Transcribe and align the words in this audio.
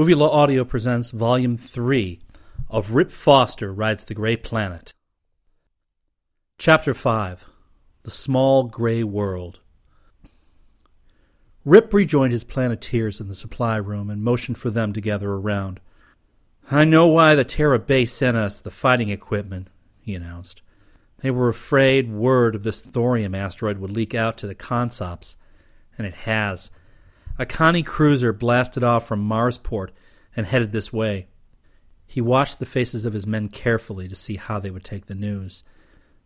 Uvula 0.00 0.30
Audio 0.30 0.64
presents 0.64 1.10
Volume 1.10 1.58
3 1.58 2.20
of 2.70 2.92
Rip 2.92 3.10
Foster 3.10 3.70
Rides 3.70 4.02
the 4.04 4.14
Gray 4.14 4.34
Planet. 4.34 4.94
Chapter 6.56 6.94
5 6.94 7.44
The 8.04 8.10
Small 8.10 8.62
Gray 8.62 9.04
World. 9.04 9.60
Rip 11.66 11.92
rejoined 11.92 12.32
his 12.32 12.44
planeteers 12.44 13.20
in 13.20 13.28
the 13.28 13.34
supply 13.34 13.76
room 13.76 14.08
and 14.08 14.22
motioned 14.22 14.56
for 14.56 14.70
them 14.70 14.94
to 14.94 15.02
gather 15.02 15.32
around. 15.32 15.80
I 16.70 16.86
know 16.86 17.06
why 17.06 17.34
the 17.34 17.44
Terra 17.44 17.78
Base 17.78 18.14
sent 18.14 18.38
us 18.38 18.58
the 18.58 18.70
fighting 18.70 19.10
equipment, 19.10 19.68
he 20.00 20.14
announced. 20.14 20.62
They 21.18 21.30
were 21.30 21.50
afraid 21.50 22.10
word 22.10 22.54
of 22.54 22.62
this 22.62 22.80
thorium 22.80 23.34
asteroid 23.34 23.76
would 23.76 23.90
leak 23.90 24.14
out 24.14 24.38
to 24.38 24.46
the 24.46 24.54
Consops, 24.54 25.36
and 25.98 26.06
it 26.06 26.14
has. 26.14 26.70
A 27.40 27.46
Connie 27.46 27.82
cruiser 27.82 28.34
blasted 28.34 28.84
off 28.84 29.06
from 29.08 29.26
Marsport 29.26 29.92
and 30.36 30.44
headed 30.44 30.72
this 30.72 30.92
way. 30.92 31.28
He 32.06 32.20
watched 32.20 32.58
the 32.58 32.66
faces 32.66 33.06
of 33.06 33.14
his 33.14 33.26
men 33.26 33.48
carefully 33.48 34.08
to 34.08 34.14
see 34.14 34.36
how 34.36 34.60
they 34.60 34.70
would 34.70 34.84
take 34.84 35.06
the 35.06 35.14
news. 35.14 35.64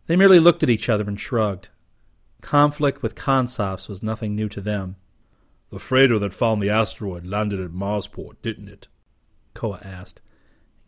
They 0.07 0.17
merely 0.17 0.41
looked 0.41 0.61
at 0.61 0.69
each 0.69 0.89
other 0.89 1.05
and 1.07 1.17
shrugged. 1.17 1.69
Conflict 2.41 3.01
with 3.01 3.15
Consops 3.15 3.87
was 3.87 4.03
nothing 4.03 4.35
new 4.35 4.49
to 4.49 4.59
them. 4.59 4.97
The 5.69 5.79
freighter 5.79 6.19
that 6.19 6.33
found 6.33 6.61
the 6.61 6.69
asteroid 6.69 7.25
landed 7.25 7.61
at 7.61 7.71
Marsport, 7.71 8.41
didn't 8.41 8.67
it? 8.67 8.89
Koa 9.53 9.79
asked. 9.85 10.19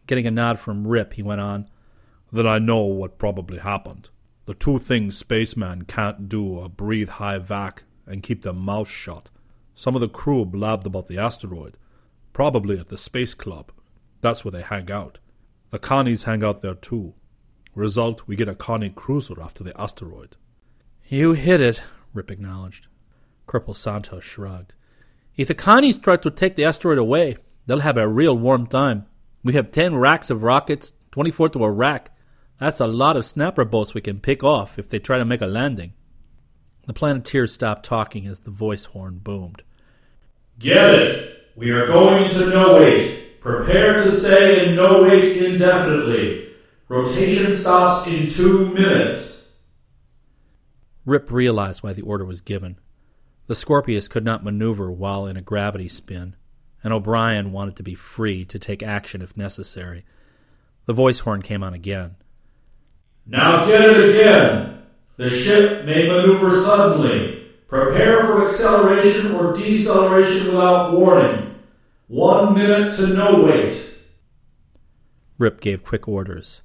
Getting 0.08 0.28
a 0.28 0.31
nod 0.31 0.59
from 0.59 0.86
Rip, 0.86 1.14
he 1.14 1.23
went 1.23 1.39
on. 1.39 1.70
Then 2.33 2.45
I 2.45 2.59
know 2.59 2.83
what 2.83 3.17
probably 3.17 3.59
happened. 3.59 4.09
The 4.45 4.55
two 4.55 4.78
things 4.78 5.17
spacemen 5.17 5.86
can't 5.86 6.28
do 6.28 6.59
are 6.59 6.67
breathe 6.67 7.11
high 7.11 7.38
vac 7.38 7.83
and 8.05 8.22
keep 8.22 8.42
their 8.42 8.52
mouths 8.52 8.89
shut. 8.89 9.30
Some 9.80 9.94
of 9.94 10.02
the 10.02 10.09
crew 10.09 10.44
blabbed 10.44 10.88
about 10.88 11.06
the 11.06 11.20
asteroid, 11.20 11.78
probably 12.33 12.80
at 12.80 12.88
the 12.88 12.97
Space 12.97 13.36
Club. 13.36 13.72
That's 14.22 14.44
where 14.44 14.52
they 14.52 14.64
hang 14.64 14.89
out. 14.89 15.20
The 15.70 15.78
Connies 15.78 16.23
hang 16.23 16.44
out 16.44 16.61
there 16.61 16.73
too. 16.73 17.14
Result, 17.75 18.23
we 18.25 18.36
get 18.36 18.50
a 18.50 18.55
Connie 18.55 18.89
cruiser 18.89 19.39
after 19.39 19.64
the 19.64 19.80
asteroid. 19.80 20.36
You 21.08 21.33
hit 21.33 21.61
it, 21.61 21.80
Rip 22.11 22.31
acknowledged. 22.31 22.88
Corporal 23.45 23.75
Santos 23.75 24.23
shrugged. 24.23 24.73
If 25.36 25.48
the 25.48 25.53
Connies 25.53 26.00
try 26.00 26.17
to 26.17 26.31
take 26.31 26.55
the 26.55 26.66
asteroid 26.66 26.98
away, 26.98 27.38
they'll 27.67 27.82
have 27.82 27.98
a 27.98 28.08
real 28.08 28.36
warm 28.36 28.65
time. 28.65 29.05
We 29.44 29.54
have 29.54 29.71
ten 29.71 29.95
racks 29.95 30.32
of 30.32 30.42
rockets, 30.42 30.94
twenty-four 31.11 31.49
to 31.49 31.64
a 31.64 31.70
rack. 31.70 32.17
That's 32.59 32.80
a 32.80 32.88
lot 32.88 33.15
of 33.15 33.27
snapper 33.27 33.64
boats 33.64 33.94
we 33.94 34.02
can 34.02 34.21
pick 34.21 34.44
off 34.44 34.80
if 34.80 34.89
they 34.89 34.98
try 34.98 35.20
to 35.20 35.26
make 35.26 35.42
a 35.42 35.45
landing. 35.45 35.94
The 36.88 36.94
Planeteers 36.94 37.54
stopped 37.54 37.86
talking 37.86 38.26
as 38.26 38.39
the 38.39 38.49
voice 38.49 38.86
horn 38.86 39.20
boomed. 39.20 39.61
Get 40.60 40.94
it! 40.95 41.52
We 41.56 41.72
are 41.72 41.88
going 41.88 42.30
to 42.32 42.50
no 42.50 42.76
weight. 42.76 43.42
Prepare 43.42 44.04
to 44.04 44.12
stay 44.12 44.68
in 44.68 44.76
no 44.76 45.04
weight 45.04 45.38
indefinitely. 45.38 46.50
Rotation 46.88 47.56
stops 47.56 48.08
in 48.08 48.28
two 48.28 48.73
minutes. 48.73 49.60
Rip 51.06 51.32
realized 51.32 51.84
why 51.84 51.94
the 51.94 52.02
order 52.02 52.26
was 52.26 52.42
given. 52.42 52.80
The 53.45 53.56
Scorpius 53.56 54.08
could 54.08 54.26
not 54.26 54.44
maneuver 54.44 54.92
while 54.92 55.26
in 55.26 55.38
a 55.38 55.42
gravity 55.42 55.88
spin, 55.88 56.36
and 56.84 56.92
O'Brien 56.92 57.52
wanted 57.52 57.76
to 57.78 57.84
be 57.84 57.95
free 57.95 58.44
to 58.45 58.60
take 58.60 58.84
action 58.84 59.22
if 59.22 59.38
necessary. 59.38 60.06
The 60.86 60.94
voice 60.94 61.20
horn 61.20 61.42
came 61.42 61.64
on 61.64 61.74
again. 61.74 62.16
Now 63.26 63.66
get 63.66 63.82
it 63.82 64.10
again. 64.10 64.84
The 65.18 65.30
ship 65.30 65.86
may 65.86 66.08
maneuver 66.08 66.60
suddenly. 66.62 67.46
Prepare 67.67 68.26
for 68.26 68.48
acceleration 68.48 69.33
or 69.33 69.54
deceleration 69.54 70.48
without 70.48 70.94
warning. 70.94 71.55
One 72.08 72.54
minute 72.54 72.95
to 72.95 73.08
no 73.08 73.44
weight. 73.44 74.02
Rip 75.38 75.60
gave 75.60 75.83
quick 75.83 76.08
orders. 76.08 76.61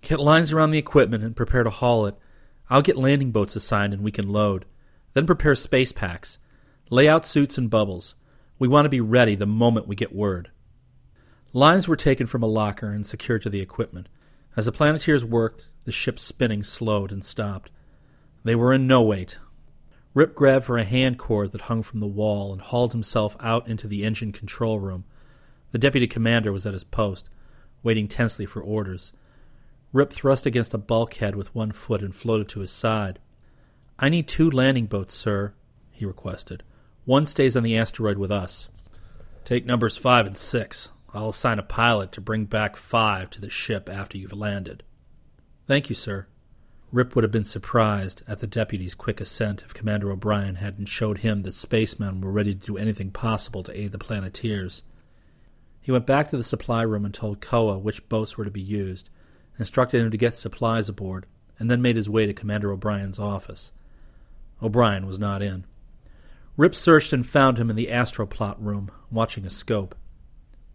Get 0.00 0.18
lines 0.18 0.50
around 0.50 0.70
the 0.70 0.78
equipment 0.78 1.22
and 1.22 1.36
prepare 1.36 1.64
to 1.64 1.70
haul 1.70 2.06
it. 2.06 2.16
I'll 2.70 2.80
get 2.80 2.96
landing 2.96 3.30
boats 3.30 3.56
assigned 3.56 3.92
and 3.92 4.02
we 4.02 4.10
can 4.10 4.30
load. 4.30 4.64
Then 5.12 5.26
prepare 5.26 5.54
space 5.54 5.92
packs. 5.92 6.38
Lay 6.88 7.06
out 7.06 7.26
suits 7.26 7.58
and 7.58 7.68
bubbles. 7.68 8.14
We 8.58 8.68
want 8.68 8.86
to 8.86 8.90
be 8.90 9.02
ready 9.02 9.34
the 9.34 9.46
moment 9.46 9.86
we 9.86 9.96
get 9.96 10.14
word. 10.14 10.50
Lines 11.52 11.86
were 11.86 11.96
taken 11.96 12.26
from 12.26 12.42
a 12.42 12.46
locker 12.46 12.90
and 12.90 13.06
secured 13.06 13.42
to 13.42 13.50
the 13.50 13.60
equipment. 13.60 14.08
As 14.56 14.64
the 14.64 14.72
Planeteers 14.72 15.26
worked, 15.26 15.68
the 15.84 15.92
ship's 15.92 16.22
spinning 16.22 16.62
slowed 16.62 17.12
and 17.12 17.22
stopped. 17.22 17.70
They 18.44 18.54
were 18.54 18.72
in 18.72 18.86
no 18.86 19.02
weight, 19.02 19.38
Rip 20.18 20.34
grabbed 20.34 20.64
for 20.64 20.76
a 20.76 20.84
hand 20.84 21.16
cord 21.16 21.52
that 21.52 21.60
hung 21.60 21.84
from 21.84 22.00
the 22.00 22.06
wall 22.08 22.52
and 22.52 22.60
hauled 22.60 22.90
himself 22.90 23.36
out 23.38 23.68
into 23.68 23.86
the 23.86 24.02
engine 24.02 24.32
control 24.32 24.80
room. 24.80 25.04
The 25.70 25.78
deputy 25.78 26.08
commander 26.08 26.52
was 26.52 26.66
at 26.66 26.72
his 26.72 26.82
post, 26.82 27.30
waiting 27.84 28.08
tensely 28.08 28.44
for 28.44 28.60
orders. 28.60 29.12
Rip 29.92 30.12
thrust 30.12 30.44
against 30.44 30.74
a 30.74 30.78
bulkhead 30.78 31.36
with 31.36 31.54
one 31.54 31.70
foot 31.70 32.02
and 32.02 32.12
floated 32.12 32.48
to 32.48 32.58
his 32.58 32.72
side. 32.72 33.20
I 33.96 34.08
need 34.08 34.26
two 34.26 34.50
landing 34.50 34.86
boats, 34.86 35.14
sir, 35.14 35.54
he 35.92 36.04
requested. 36.04 36.64
One 37.04 37.24
stays 37.24 37.56
on 37.56 37.62
the 37.62 37.78
asteroid 37.78 38.18
with 38.18 38.32
us. 38.32 38.68
Take 39.44 39.66
numbers 39.66 39.96
five 39.96 40.26
and 40.26 40.36
six. 40.36 40.88
I'll 41.14 41.28
assign 41.28 41.60
a 41.60 41.62
pilot 41.62 42.10
to 42.10 42.20
bring 42.20 42.46
back 42.46 42.74
five 42.74 43.30
to 43.30 43.40
the 43.40 43.50
ship 43.50 43.88
after 43.88 44.18
you've 44.18 44.32
landed. 44.32 44.82
Thank 45.68 45.88
you, 45.88 45.94
sir. 45.94 46.26
Rip 46.90 47.14
would 47.14 47.22
have 47.22 47.30
been 47.30 47.44
surprised 47.44 48.22
at 48.26 48.38
the 48.38 48.46
deputy's 48.46 48.94
quick 48.94 49.20
assent 49.20 49.62
if 49.62 49.74
Commander 49.74 50.10
O'Brien 50.10 50.54
hadn't 50.54 50.86
showed 50.86 51.18
him 51.18 51.42
that 51.42 51.52
spacemen 51.52 52.22
were 52.22 52.32
ready 52.32 52.54
to 52.54 52.66
do 52.66 52.78
anything 52.78 53.10
possible 53.10 53.62
to 53.64 53.78
aid 53.78 53.92
the 53.92 53.98
Planeteers. 53.98 54.82
He 55.82 55.92
went 55.92 56.06
back 56.06 56.28
to 56.28 56.38
the 56.38 56.44
supply 56.44 56.80
room 56.82 57.04
and 57.04 57.12
told 57.12 57.42
Koa 57.42 57.78
which 57.78 58.08
boats 58.08 58.38
were 58.38 58.44
to 58.46 58.50
be 58.50 58.60
used, 58.60 59.10
instructed 59.58 60.00
him 60.00 60.10
to 60.10 60.16
get 60.16 60.34
supplies 60.34 60.88
aboard, 60.88 61.26
and 61.58 61.70
then 61.70 61.82
made 61.82 61.96
his 61.96 62.08
way 62.08 62.24
to 62.24 62.32
Commander 62.32 62.72
O'Brien's 62.72 63.18
office. 63.18 63.72
O'Brien 64.62 65.06
was 65.06 65.18
not 65.18 65.42
in. 65.42 65.66
Rip 66.56 66.74
searched 66.74 67.12
and 67.12 67.26
found 67.26 67.58
him 67.58 67.68
in 67.68 67.76
the 67.76 67.88
astroplot 67.88 68.56
room, 68.58 68.90
watching 69.10 69.44
a 69.44 69.50
scope. 69.50 69.94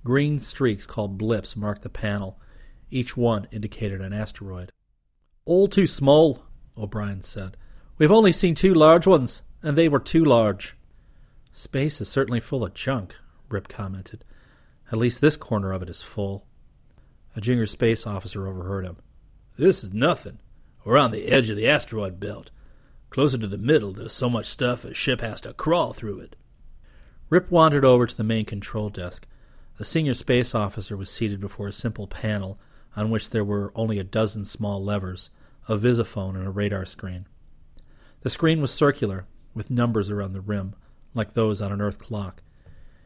Green 0.04 0.40
streaks 0.40 0.86
called 0.86 1.18
blips 1.18 1.56
marked 1.56 1.82
the 1.82 1.90
panel. 1.90 2.40
Each 2.92 3.18
one 3.18 3.48
indicated 3.52 4.00
an 4.00 4.14
asteroid. 4.14 4.72
All 5.46 5.68
too 5.68 5.88
small, 5.88 6.44
O'Brien 6.78 7.22
said. 7.22 7.58
We've 7.98 8.12
only 8.12 8.32
seen 8.32 8.56
two 8.56 8.74
large 8.74 9.06
ones, 9.06 9.42
and 9.62 9.78
they 9.78 9.90
were 9.90 10.00
too 10.00 10.24
large. 10.24 10.76
Space 11.52 12.00
is 12.00 12.08
certainly 12.08 12.40
full 12.40 12.64
of 12.64 12.74
junk, 12.74 13.16
Rip 13.50 13.68
commented. 13.68 14.24
At 14.92 14.98
least 14.98 15.20
this 15.20 15.36
corner 15.36 15.74
of 15.74 15.82
it 15.82 15.90
is 15.90 16.02
full. 16.02 16.46
A 17.36 17.42
junior 17.42 17.66
space 17.66 18.08
officer 18.08 18.48
overheard 18.48 18.86
him. 18.86 18.98
This 19.58 19.84
is 19.84 19.94
nothing. 19.94 20.40
We're 20.86 20.98
on 20.98 21.12
the 21.12 21.28
edge 21.28 21.50
of 21.50 21.58
the 21.58 21.68
asteroid 21.68 22.20
belt. 22.20 22.50
Closer 23.10 23.38
to 23.38 23.48
the 23.48 23.58
middle, 23.58 23.92
there's 23.92 24.14
so 24.14 24.30
much 24.30 24.48
stuff 24.48 24.86
a 24.86 24.94
ship 24.94 25.22
has 25.22 25.42
to 25.42 25.54
crawl 25.54 25.94
through 25.94 26.20
it. 26.20 26.36
Rip 27.30 27.52
wandered 27.52 27.86
over 27.86 28.08
to 28.08 28.16
the 28.16 28.24
main 28.24 28.46
control 28.46 28.90
desk. 28.90 29.28
A 29.78 29.84
senior 29.84 30.14
space 30.14 30.56
officer 30.56 30.96
was 30.96 31.10
seated 31.10 31.42
before 31.42 31.68
a 31.68 31.74
simple 31.74 32.08
panel 32.08 32.60
on 32.96 33.10
which 33.10 33.30
there 33.30 33.44
were 33.44 33.72
only 33.76 34.00
a 34.00 34.04
dozen 34.04 34.46
small 34.46 34.84
levers, 34.84 35.32
a 35.68 35.78
visiphone, 35.78 36.36
and 36.36 36.46
a 36.46 36.52
radar 36.52 36.86
screen. 36.86 37.26
The 38.22 38.30
screen 38.30 38.62
was 38.62 38.74
circular, 38.74 39.26
with 39.54 39.70
numbers 39.70 40.10
around 40.10 40.34
the 40.34 40.42
rim, 40.42 40.76
like 41.14 41.34
those 41.34 41.62
on 41.62 41.72
an 41.72 41.82
Earth 41.82 42.00
clock. 42.00 42.42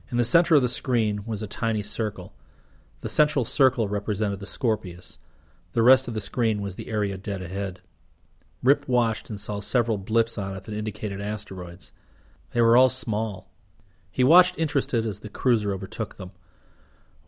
In 0.10 0.18
the 0.18 0.25
center 0.25 0.56
of 0.56 0.62
the 0.62 0.69
screen 0.69 1.24
was 1.25 1.42
a 1.42 1.48
tiny 1.48 1.81
circle. 1.81 2.34
The 3.01 3.10
central 3.10 3.45
circle 3.45 3.88
represented 3.88 4.39
the 4.39 4.45
Scorpius. 4.45 5.19
The 5.74 5.84
rest 5.84 6.07
of 6.07 6.13
the 6.13 6.22
screen 6.22 6.62
was 6.62 6.75
the 6.75 6.89
area 6.89 7.18
dead 7.18 7.42
ahead. 7.42 7.81
Rip 8.63 8.88
watched 8.88 9.30
and 9.30 9.39
saw 9.39 9.60
several 9.60 9.98
blips 9.98 10.38
on 10.38 10.56
it 10.56 10.63
that 10.63 10.74
indicated 10.74 11.22
asteroids. 11.22 11.92
They 12.51 12.62
were 12.62 12.78
all 12.78 12.89
small. 12.89 13.51
He 14.10 14.24
watched 14.24 14.57
interested 14.57 15.06
as 15.06 15.19
the 15.19 15.30
cruiser 15.30 15.74
overtook 15.74 16.16
them. 16.16 16.31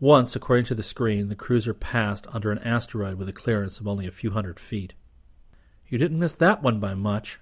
Once, 0.01 0.33
according 0.33 0.63
to 0.65 0.75
the 0.75 0.83
screen, 0.83 1.27
the 1.27 1.35
cruiser 1.35 1.73
passed 1.73 2.25
under 2.31 2.51
an 2.51 2.59
asteroid 2.59 3.15
with 3.15 3.27
a 3.27 3.33
clearance 3.33 3.79
of 3.79 3.87
only 3.87 4.07
a 4.07 4.11
few 4.11 4.31
hundred 4.31 4.57
feet. 4.57 4.93
You 5.87 5.97
didn't 5.97 6.19
miss 6.19 6.33
that 6.33 6.63
one 6.63 6.79
by 6.79 6.93
much, 6.93 7.39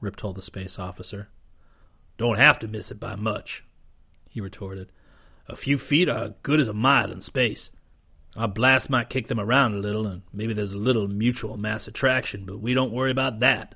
Rip 0.00 0.16
told 0.16 0.36
the 0.36 0.42
space 0.42 0.78
officer. 0.78 1.30
Don't 2.18 2.36
have 2.36 2.58
to 2.58 2.68
miss 2.68 2.90
it 2.90 3.00
by 3.00 3.16
much, 3.16 3.64
he 4.28 4.40
retorted. 4.40 4.92
A 5.48 5.56
few 5.56 5.78
feet 5.78 6.08
are 6.08 6.34
good 6.42 6.60
as 6.60 6.68
a 6.68 6.74
mile 6.74 7.10
in 7.10 7.22
space. 7.22 7.70
Our 8.36 8.48
blast 8.48 8.90
might 8.90 9.08
kick 9.08 9.28
them 9.28 9.40
around 9.40 9.74
a 9.74 9.78
little, 9.78 10.06
and 10.06 10.22
maybe 10.30 10.52
there's 10.52 10.72
a 10.72 10.76
little 10.76 11.08
mutual 11.08 11.56
mass 11.56 11.88
attraction, 11.88 12.44
but 12.44 12.60
we 12.60 12.74
don't 12.74 12.92
worry 12.92 13.12
about 13.12 13.40
that. 13.40 13.74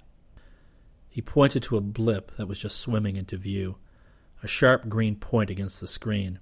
He 1.09 1.23
pointed 1.23 1.63
to 1.65 1.79
a 1.79 1.81
blip 1.81 2.37
that 2.37 2.47
was 2.47 2.59
just 2.59 2.79
swimming 2.79 3.17
into 3.17 3.39
view, 3.39 3.77
a 4.43 4.49
sharp 4.49 4.89
green 4.89 5.17
point 5.17 5.49
against 5.49 5.81
the 5.81 5.89
screen. 5.89 6.41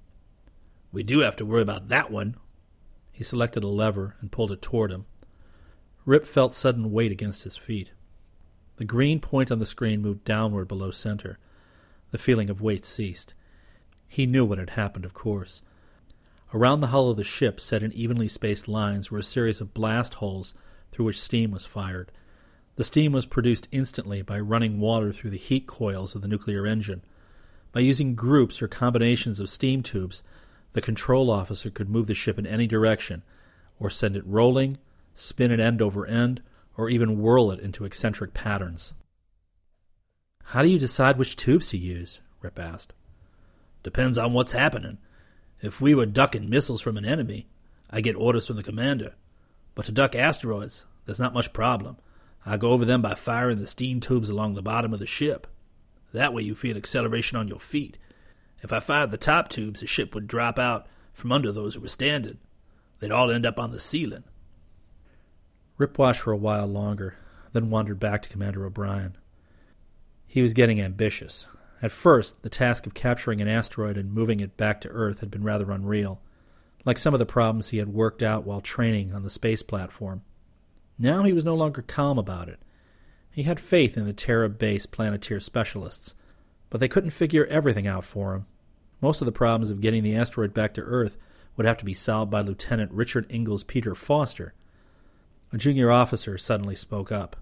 We 0.97 1.03
do 1.03 1.19
have 1.19 1.37
to 1.37 1.45
worry 1.45 1.61
about 1.61 1.89
that 1.89 2.11
one. 2.11 2.37
He 3.13 3.23
selected 3.23 3.63
a 3.63 3.69
lever 3.69 4.17
and 4.23 4.33
pulled 4.33 4.51
it 4.51 4.63
toward 4.63 4.91
him. 4.91 5.05
Rip 6.07 6.27
felt 6.27 6.55
sudden 6.55 6.91
weight 6.91 7.13
against 7.13 7.43
his 7.43 7.55
feet. 7.55 7.91
The 8.77 8.87
green 8.87 9.21
point 9.21 9.53
on 9.53 9.59
the 9.59 9.67
screen 9.67 10.01
moved 10.01 10.25
downward 10.25 10.69
below 10.69 10.91
center. 10.91 11.39
The 12.13 12.19
feeling 12.19 12.49
of 12.49 12.63
weight 12.63 12.87
ceased. 12.87 13.35
He 14.09 14.25
knew 14.25 14.47
what 14.47 14.57
had 14.57 14.71
happened, 14.71 15.05
of 15.05 15.13
course. 15.13 15.61
Around 16.55 16.81
the 16.81 16.87
hull 16.87 17.11
of 17.11 17.19
the 17.19 17.25
ship, 17.25 17.61
set 17.61 17.83
in 17.83 17.93
evenly 17.93 18.27
spaced 18.27 18.67
lines, 18.67 19.11
were 19.11 19.19
a 19.19 19.23
series 19.23 19.61
of 19.61 19.75
blast 19.75 20.15
holes 20.15 20.55
through 20.93 21.05
which 21.05 21.21
steam 21.21 21.51
was 21.51 21.67
fired. 21.67 22.11
The 22.77 22.85
steam 22.85 23.13
was 23.13 23.27
produced 23.27 23.69
instantly 23.71 24.23
by 24.23 24.41
running 24.41 24.81
water 24.81 25.13
through 25.13 25.33
the 25.33 25.37
heat 25.37 25.67
coils 25.67 26.15
of 26.15 26.23
the 26.23 26.29
nuclear 26.29 26.67
engine. 26.67 27.03
By 27.71 27.81
using 27.81 28.15
groups 28.15 28.63
or 28.63 28.69
combinations 28.69 29.41
of 29.41 29.51
steam 29.51 29.83
tubes, 29.83 30.23
the 30.76 30.82
control 30.82 31.31
officer 31.31 31.70
could 31.70 31.88
move 31.88 32.06
the 32.06 32.12
ship 32.12 32.38
in 32.38 32.46
any 32.46 32.67
direction, 32.67 33.23
or 33.81 33.88
send 33.88 34.14
it 34.14 34.26
rolling, 34.26 34.76
spin 35.14 35.50
it 35.50 35.58
end 35.58 35.81
over 35.81 36.05
end, 36.05 36.43
or 36.76 36.90
even 36.90 37.19
whirl 37.19 37.50
it 37.50 37.58
into 37.61 37.87
eccentric 37.87 38.34
patterns. 38.34 38.93
How 40.44 40.61
do 40.61 40.69
you 40.69 40.78
decide 40.78 41.17
which 41.17 41.34
tubes 41.34 41.69
to 41.70 41.78
use? 41.78 42.20
Rip 42.43 42.58
asked. 42.58 42.93
Depends 43.82 44.19
on 44.19 44.34
what's 44.34 44.52
happening. 44.52 44.99
If 45.62 45.81
we 45.81 45.94
were 45.94 46.05
ducking 46.05 46.50
missiles 46.50 46.82
from 46.82 46.99
an 46.99 47.06
enemy, 47.06 47.46
I 47.88 48.02
get 48.02 48.14
orders 48.14 48.46
from 48.46 48.56
the 48.56 48.62
commander. 48.62 49.14
But 49.75 49.87
to 49.87 49.93
duck 49.93 50.14
asteroids, 50.14 50.84
there's 51.06 51.19
not 51.19 51.32
much 51.32 51.55
problem. 51.55 51.96
I 52.44 52.58
go 52.58 52.73
over 52.73 52.84
them 52.84 53.00
by 53.00 53.14
firing 53.14 53.61
the 53.61 53.67
steam 53.67 53.99
tubes 54.00 54.28
along 54.28 54.52
the 54.52 54.62
bottom 54.62 54.93
of 54.93 54.99
the 54.99 55.06
ship. 55.06 55.46
That 56.12 56.34
way 56.34 56.43
you 56.43 56.55
feel 56.55 56.76
acceleration 56.76 57.38
on 57.38 57.49
your 57.49 57.61
feet. 57.61 57.96
If 58.67 58.73
I 58.73 58.81
fired 58.81 59.13
the 59.13 59.17
top 59.17 59.49
tubes, 59.49 59.79
the 59.79 59.87
ship 59.87 60.13
would 60.13 60.27
drop 60.27 60.59
out 60.59 60.89
from 61.13 61.31
under 61.31 61.53
those 61.53 61.77
who 61.77 61.83
were 61.83 61.87
standing. 61.87 62.39
They'd 62.99 63.13
all 63.13 63.31
end 63.31 63.47
up 63.47 63.61
on 63.61 63.71
the 63.71 63.79
ceiling. 63.79 64.25
Rip 65.79 65.97
watched 66.01 66.23
for 66.23 66.33
a 66.33 66.37
while 66.37 66.67
longer, 66.67 67.17
then 67.53 67.71
wandered 67.71 68.01
back 68.01 68.23
to 68.23 68.29
Commander 68.29 68.67
O'Brien. 68.67 69.17
He 70.27 70.43
was 70.43 70.53
getting 70.53 70.81
ambitious. 70.81 71.47
At 71.81 71.93
first, 71.93 72.43
the 72.43 72.49
task 72.49 72.89
of 72.89 72.95
capturing 72.95 73.41
an 73.41 73.47
asteroid 73.47 73.97
and 73.97 74.13
moving 74.13 74.41
it 74.41 74.57
back 74.57 74.81
to 74.81 74.89
Earth 74.89 75.21
had 75.21 75.31
been 75.31 75.45
rather 75.45 75.71
unreal, 75.71 76.21
like 76.85 76.99
some 76.99 77.15
of 77.15 77.21
the 77.21 77.25
problems 77.25 77.69
he 77.69 77.79
had 77.79 77.95
worked 77.95 78.21
out 78.21 78.45
while 78.45 78.61
training 78.61 79.15
on 79.15 79.23
the 79.23 79.31
space 79.31 79.62
platform. 79.62 80.23
Now 80.99 81.23
he 81.23 81.33
was 81.33 81.45
no 81.45 81.55
longer 81.55 81.83
calm 81.83 82.19
about 82.19 82.49
it. 82.49 82.59
He 83.31 83.45
had 83.45 83.61
faith 83.61 83.97
in 83.97 84.07
the 84.07 84.12
Terra 84.12 84.49
base 84.49 84.87
Planeteer 84.87 85.39
specialists, 85.39 86.17
but 86.69 86.81
they 86.81 86.89
couldn't 86.89 87.11
figure 87.11 87.47
everything 87.47 87.87
out 87.87 88.05
for 88.05 88.35
him. 88.35 88.47
Most 89.01 89.21
of 89.21 89.27
the 89.27 89.33
problems 89.33 89.71
of 89.71 89.81
getting 89.81 90.03
the 90.03 90.17
asteroid 90.17 90.55
back 90.55 90.75
to 90.75 90.83
Earth 90.83 91.17
would 91.57 91.67
have 91.67 91.79
to 91.79 91.85
be 91.85 91.95
solved 91.95 92.31
by 92.31 92.41
Lieutenant 92.41 92.93
Richard 92.93 93.27
Ingalls 93.31 93.65
Peter 93.65 93.95
Foster. 93.95 94.55
A 95.53 95.59
junior 95.59 95.91
officer 95.91 96.37
suddenly 96.39 96.75
spoke 96.75 97.13
up. 97.13 97.37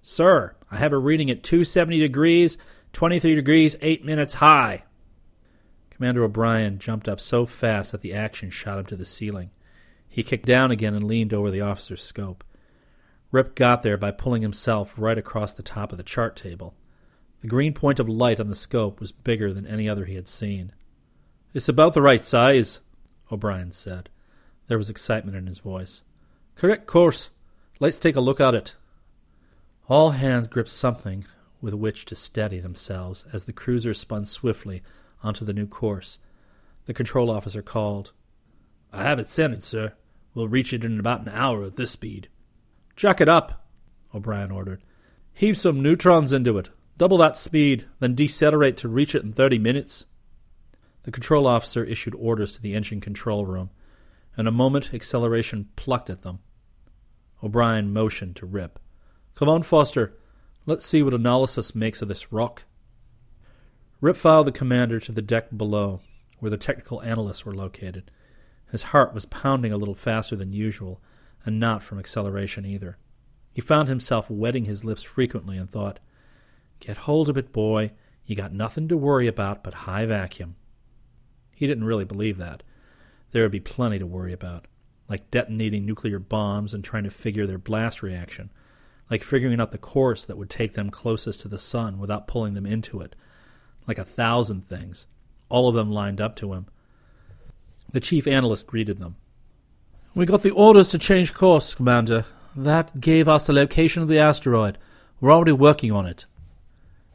Sir, 0.00 0.56
I 0.70 0.78
have 0.78 0.92
a 0.92 0.98
reading 0.98 1.30
at 1.30 1.42
270 1.42 1.98
degrees, 1.98 2.58
23 2.92 3.34
degrees, 3.34 3.76
8 3.80 4.04
minutes 4.04 4.34
high. 4.34 4.84
Commander 5.90 6.24
O'Brien 6.24 6.78
jumped 6.78 7.08
up 7.08 7.20
so 7.20 7.46
fast 7.46 7.92
that 7.92 8.00
the 8.00 8.12
action 8.12 8.50
shot 8.50 8.78
him 8.78 8.86
to 8.86 8.96
the 8.96 9.04
ceiling. 9.04 9.50
He 10.08 10.22
kicked 10.22 10.46
down 10.46 10.70
again 10.70 10.94
and 10.94 11.04
leaned 11.04 11.32
over 11.32 11.50
the 11.50 11.60
officer's 11.60 12.02
scope. 12.02 12.44
Rip 13.30 13.54
got 13.54 13.82
there 13.82 13.96
by 13.96 14.10
pulling 14.10 14.42
himself 14.42 14.94
right 14.98 15.16
across 15.16 15.54
the 15.54 15.62
top 15.62 15.92
of 15.92 15.98
the 15.98 16.04
chart 16.04 16.36
table. 16.36 16.74
The 17.42 17.48
green 17.48 17.74
point 17.74 17.98
of 17.98 18.08
light 18.08 18.38
on 18.38 18.48
the 18.48 18.54
scope 18.54 19.00
was 19.00 19.10
bigger 19.10 19.52
than 19.52 19.66
any 19.66 19.88
other 19.88 20.04
he 20.04 20.14
had 20.14 20.28
seen. 20.28 20.72
It's 21.52 21.68
about 21.68 21.92
the 21.92 22.00
right 22.00 22.24
size, 22.24 22.78
O'Brien 23.30 23.72
said. 23.72 24.08
There 24.68 24.78
was 24.78 24.88
excitement 24.88 25.36
in 25.36 25.46
his 25.46 25.58
voice. 25.58 26.04
Correct 26.54 26.86
course. 26.86 27.30
Let's 27.80 27.98
take 27.98 28.14
a 28.14 28.20
look 28.20 28.40
at 28.40 28.54
it. 28.54 28.76
All 29.88 30.10
hands 30.10 30.46
gripped 30.46 30.70
something 30.70 31.24
with 31.60 31.74
which 31.74 32.04
to 32.06 32.14
steady 32.14 32.60
themselves 32.60 33.24
as 33.32 33.44
the 33.44 33.52
cruiser 33.52 33.92
spun 33.92 34.24
swiftly 34.24 34.82
onto 35.22 35.44
the 35.44 35.52
new 35.52 35.66
course. 35.66 36.20
The 36.86 36.94
control 36.94 37.28
officer 37.28 37.60
called. 37.60 38.12
I 38.92 39.02
have 39.02 39.18
it 39.18 39.28
centered, 39.28 39.64
sir. 39.64 39.94
We'll 40.32 40.48
reach 40.48 40.72
it 40.72 40.84
in 40.84 41.00
about 41.00 41.22
an 41.22 41.28
hour 41.30 41.64
at 41.64 41.74
this 41.74 41.90
speed. 41.90 42.28
Jack 42.94 43.20
it 43.20 43.28
up, 43.28 43.66
O'Brien 44.14 44.52
ordered. 44.52 44.80
Heave 45.34 45.58
some 45.58 45.82
neutrons 45.82 46.32
into 46.32 46.56
it. 46.58 46.68
Double 47.02 47.18
that 47.18 47.36
speed, 47.36 47.86
then 47.98 48.14
decelerate 48.14 48.76
to 48.76 48.86
reach 48.86 49.16
it 49.16 49.24
in 49.24 49.32
30 49.32 49.58
minutes. 49.58 50.04
The 51.02 51.10
control 51.10 51.48
officer 51.48 51.82
issued 51.82 52.14
orders 52.14 52.52
to 52.52 52.62
the 52.62 52.76
engine 52.76 53.00
control 53.00 53.44
room. 53.44 53.70
In 54.38 54.46
a 54.46 54.52
moment, 54.52 54.94
acceleration 54.94 55.70
plucked 55.74 56.10
at 56.10 56.22
them. 56.22 56.38
O'Brien 57.42 57.92
motioned 57.92 58.36
to 58.36 58.46
Rip. 58.46 58.78
Come 59.34 59.48
on, 59.48 59.64
Foster. 59.64 60.16
Let's 60.64 60.86
see 60.86 61.02
what 61.02 61.12
analysis 61.12 61.74
makes 61.74 62.02
of 62.02 62.06
this 62.06 62.30
rock. 62.30 62.62
Rip 64.00 64.16
followed 64.16 64.46
the 64.46 64.52
commander 64.52 65.00
to 65.00 65.10
the 65.10 65.20
deck 65.20 65.48
below, 65.56 65.98
where 66.38 66.50
the 66.50 66.56
technical 66.56 67.02
analysts 67.02 67.44
were 67.44 67.52
located. 67.52 68.12
His 68.70 68.84
heart 68.84 69.12
was 69.12 69.24
pounding 69.24 69.72
a 69.72 69.76
little 69.76 69.96
faster 69.96 70.36
than 70.36 70.52
usual, 70.52 71.02
and 71.44 71.58
not 71.58 71.82
from 71.82 71.98
acceleration 71.98 72.64
either. 72.64 72.96
He 73.52 73.60
found 73.60 73.88
himself 73.88 74.30
wetting 74.30 74.66
his 74.66 74.84
lips 74.84 75.02
frequently 75.02 75.56
and 75.58 75.68
thought, 75.68 75.98
Get 76.82 76.96
hold 76.96 77.28
of 77.28 77.36
it, 77.36 77.52
boy. 77.52 77.92
You 78.26 78.34
got 78.34 78.52
nothing 78.52 78.88
to 78.88 78.96
worry 78.96 79.28
about 79.28 79.62
but 79.62 79.72
high 79.72 80.04
vacuum. 80.04 80.56
He 81.54 81.68
didn't 81.68 81.84
really 81.84 82.04
believe 82.04 82.38
that. 82.38 82.64
There 83.30 83.44
would 83.44 83.52
be 83.52 83.60
plenty 83.60 84.00
to 84.00 84.06
worry 84.06 84.32
about, 84.32 84.66
like 85.08 85.30
detonating 85.30 85.86
nuclear 85.86 86.18
bombs 86.18 86.74
and 86.74 86.82
trying 86.82 87.04
to 87.04 87.10
figure 87.10 87.46
their 87.46 87.56
blast 87.56 88.02
reaction, 88.02 88.50
like 89.08 89.22
figuring 89.22 89.60
out 89.60 89.70
the 89.70 89.78
course 89.78 90.24
that 90.24 90.36
would 90.36 90.50
take 90.50 90.72
them 90.72 90.90
closest 90.90 91.38
to 91.42 91.48
the 91.48 91.56
sun 91.56 92.00
without 92.00 92.26
pulling 92.26 92.54
them 92.54 92.66
into 92.66 93.00
it, 93.00 93.14
like 93.86 93.98
a 93.98 94.04
thousand 94.04 94.68
things, 94.68 95.06
all 95.48 95.68
of 95.68 95.76
them 95.76 95.88
lined 95.88 96.20
up 96.20 96.34
to 96.34 96.52
him. 96.52 96.66
The 97.92 98.00
chief 98.00 98.26
analyst 98.26 98.66
greeted 98.66 98.98
them. 98.98 99.14
We 100.16 100.26
got 100.26 100.42
the 100.42 100.50
orders 100.50 100.88
to 100.88 100.98
change 100.98 101.32
course, 101.32 101.76
Commander. 101.76 102.24
That 102.56 103.00
gave 103.00 103.28
us 103.28 103.46
the 103.46 103.52
location 103.52 104.02
of 104.02 104.08
the 104.08 104.18
asteroid. 104.18 104.78
We're 105.20 105.32
already 105.32 105.52
working 105.52 105.92
on 105.92 106.06
it. 106.06 106.26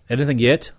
Anything 0.09 0.39
yet? 0.39 0.71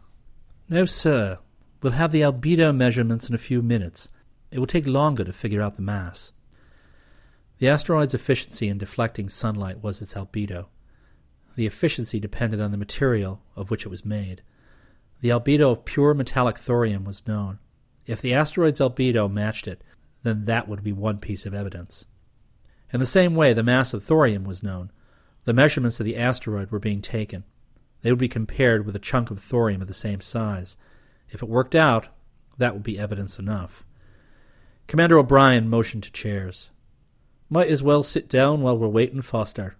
No, 0.68 0.84
sir. 0.84 1.38
We'll 1.82 1.92
have 1.92 2.12
the 2.12 2.22
albedo 2.22 2.74
measurements 2.74 3.28
in 3.28 3.34
a 3.34 3.38
few 3.38 3.62
minutes. 3.62 4.10
It 4.50 4.58
will 4.58 4.66
take 4.66 4.86
longer 4.86 5.24
to 5.24 5.32
figure 5.32 5.60
out 5.62 5.76
the 5.76 5.82
mass. 5.82 6.32
The 7.58 7.68
asteroid's 7.68 8.14
efficiency 8.14 8.68
in 8.68 8.78
deflecting 8.78 9.28
sunlight 9.28 9.82
was 9.82 10.00
its 10.00 10.14
albedo. 10.14 10.66
The 11.56 11.66
efficiency 11.66 12.20
depended 12.20 12.60
on 12.60 12.70
the 12.70 12.76
material 12.76 13.42
of 13.56 13.70
which 13.70 13.84
it 13.84 13.88
was 13.88 14.04
made. 14.04 14.42
The 15.20 15.30
albedo 15.30 15.72
of 15.72 15.84
pure 15.84 16.14
metallic 16.14 16.56
thorium 16.56 17.04
was 17.04 17.26
known. 17.26 17.58
If 18.06 18.22
the 18.22 18.32
asteroid's 18.32 18.80
albedo 18.80 19.30
matched 19.30 19.68
it, 19.68 19.82
then 20.22 20.46
that 20.46 20.68
would 20.68 20.82
be 20.82 20.92
one 20.92 21.18
piece 21.18 21.44
of 21.44 21.54
evidence. 21.54 22.06
In 22.92 23.00
the 23.00 23.06
same 23.06 23.34
way, 23.34 23.52
the 23.52 23.62
mass 23.62 23.92
of 23.92 24.04
thorium 24.04 24.44
was 24.44 24.62
known. 24.62 24.90
The 25.44 25.52
measurements 25.52 26.00
of 26.00 26.06
the 26.06 26.16
asteroid 26.16 26.70
were 26.70 26.78
being 26.78 27.02
taken. 27.02 27.44
They 28.02 28.10
would 28.10 28.18
be 28.18 28.28
compared 28.28 28.86
with 28.86 28.94
a 28.96 29.00
chunk 29.00 29.30
of 29.30 29.40
thorium 29.40 29.82
of 29.82 29.88
the 29.88 29.94
same 29.94 30.20
size. 30.20 30.76
If 31.28 31.42
it 31.42 31.48
worked 31.48 31.74
out, 31.74 32.08
that 32.56 32.74
would 32.74 32.82
be 32.82 32.98
evidence 32.98 33.38
enough. 33.38 33.84
Commander 34.86 35.18
O'Brien 35.18 35.68
motioned 35.68 36.04
to 36.04 36.12
chairs. 36.12 36.70
Might 37.50 37.68
as 37.68 37.82
well 37.82 38.02
sit 38.02 38.28
down 38.28 38.62
while 38.62 38.76
we're 38.76 38.88
waiting, 38.88 39.22
Foster. 39.22 39.76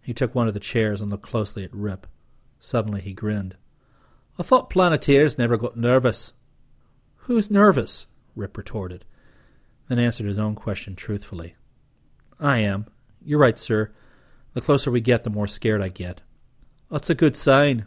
He 0.00 0.14
took 0.14 0.34
one 0.34 0.48
of 0.48 0.54
the 0.54 0.60
chairs 0.60 1.00
and 1.00 1.10
looked 1.10 1.22
closely 1.22 1.64
at 1.64 1.74
Rip. 1.74 2.06
Suddenly 2.60 3.00
he 3.00 3.12
grinned. 3.12 3.56
I 4.38 4.42
thought 4.42 4.70
Planeteers 4.70 5.38
never 5.38 5.56
got 5.56 5.76
nervous. 5.76 6.32
Who's 7.16 7.50
nervous? 7.50 8.06
Rip 8.34 8.56
retorted 8.56 9.04
then 9.88 9.98
answered 9.98 10.26
his 10.26 10.38
own 10.38 10.54
question 10.54 10.96
truthfully. 10.96 11.54
I 12.40 12.58
am. 12.58 12.86
You're 13.22 13.38
right, 13.38 13.58
sir. 13.58 13.92
The 14.54 14.60
closer 14.60 14.90
we 14.90 15.00
get, 15.00 15.22
the 15.24 15.30
more 15.30 15.46
scared 15.46 15.82
I 15.82 15.88
get. 15.88 16.22
That's 16.92 17.08
a 17.08 17.14
good 17.14 17.38
sign, 17.38 17.86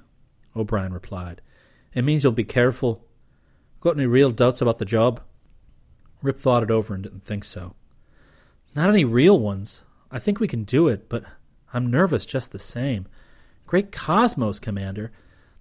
O'Brien 0.56 0.92
replied. 0.92 1.40
It 1.94 2.04
means 2.04 2.24
you'll 2.24 2.34
be 2.34 2.44
careful. 2.44 3.06
Got 3.80 3.98
any 3.98 4.08
real 4.08 4.32
doubts 4.32 4.62
about 4.62 4.80
the 4.80 4.84
job? 4.84 5.22
Rip 6.24 6.40
thought 6.40 6.64
it 6.64 6.72
over 6.72 6.96
and 6.96 7.04
didn't 7.04 7.24
think 7.24 7.44
so. 7.44 7.76
Not 8.76 8.90
any 8.90 9.06
real 9.06 9.40
ones. 9.40 9.84
I 10.10 10.18
think 10.18 10.40
we 10.40 10.48
can 10.48 10.64
do 10.64 10.88
it, 10.88 11.08
but 11.08 11.24
I'm 11.72 11.92
nervous 11.92 12.26
just 12.26 12.52
the 12.52 12.58
same. 12.58 13.06
Great 13.68 13.92
cosmos, 13.92 14.60
Commander. 14.60 15.12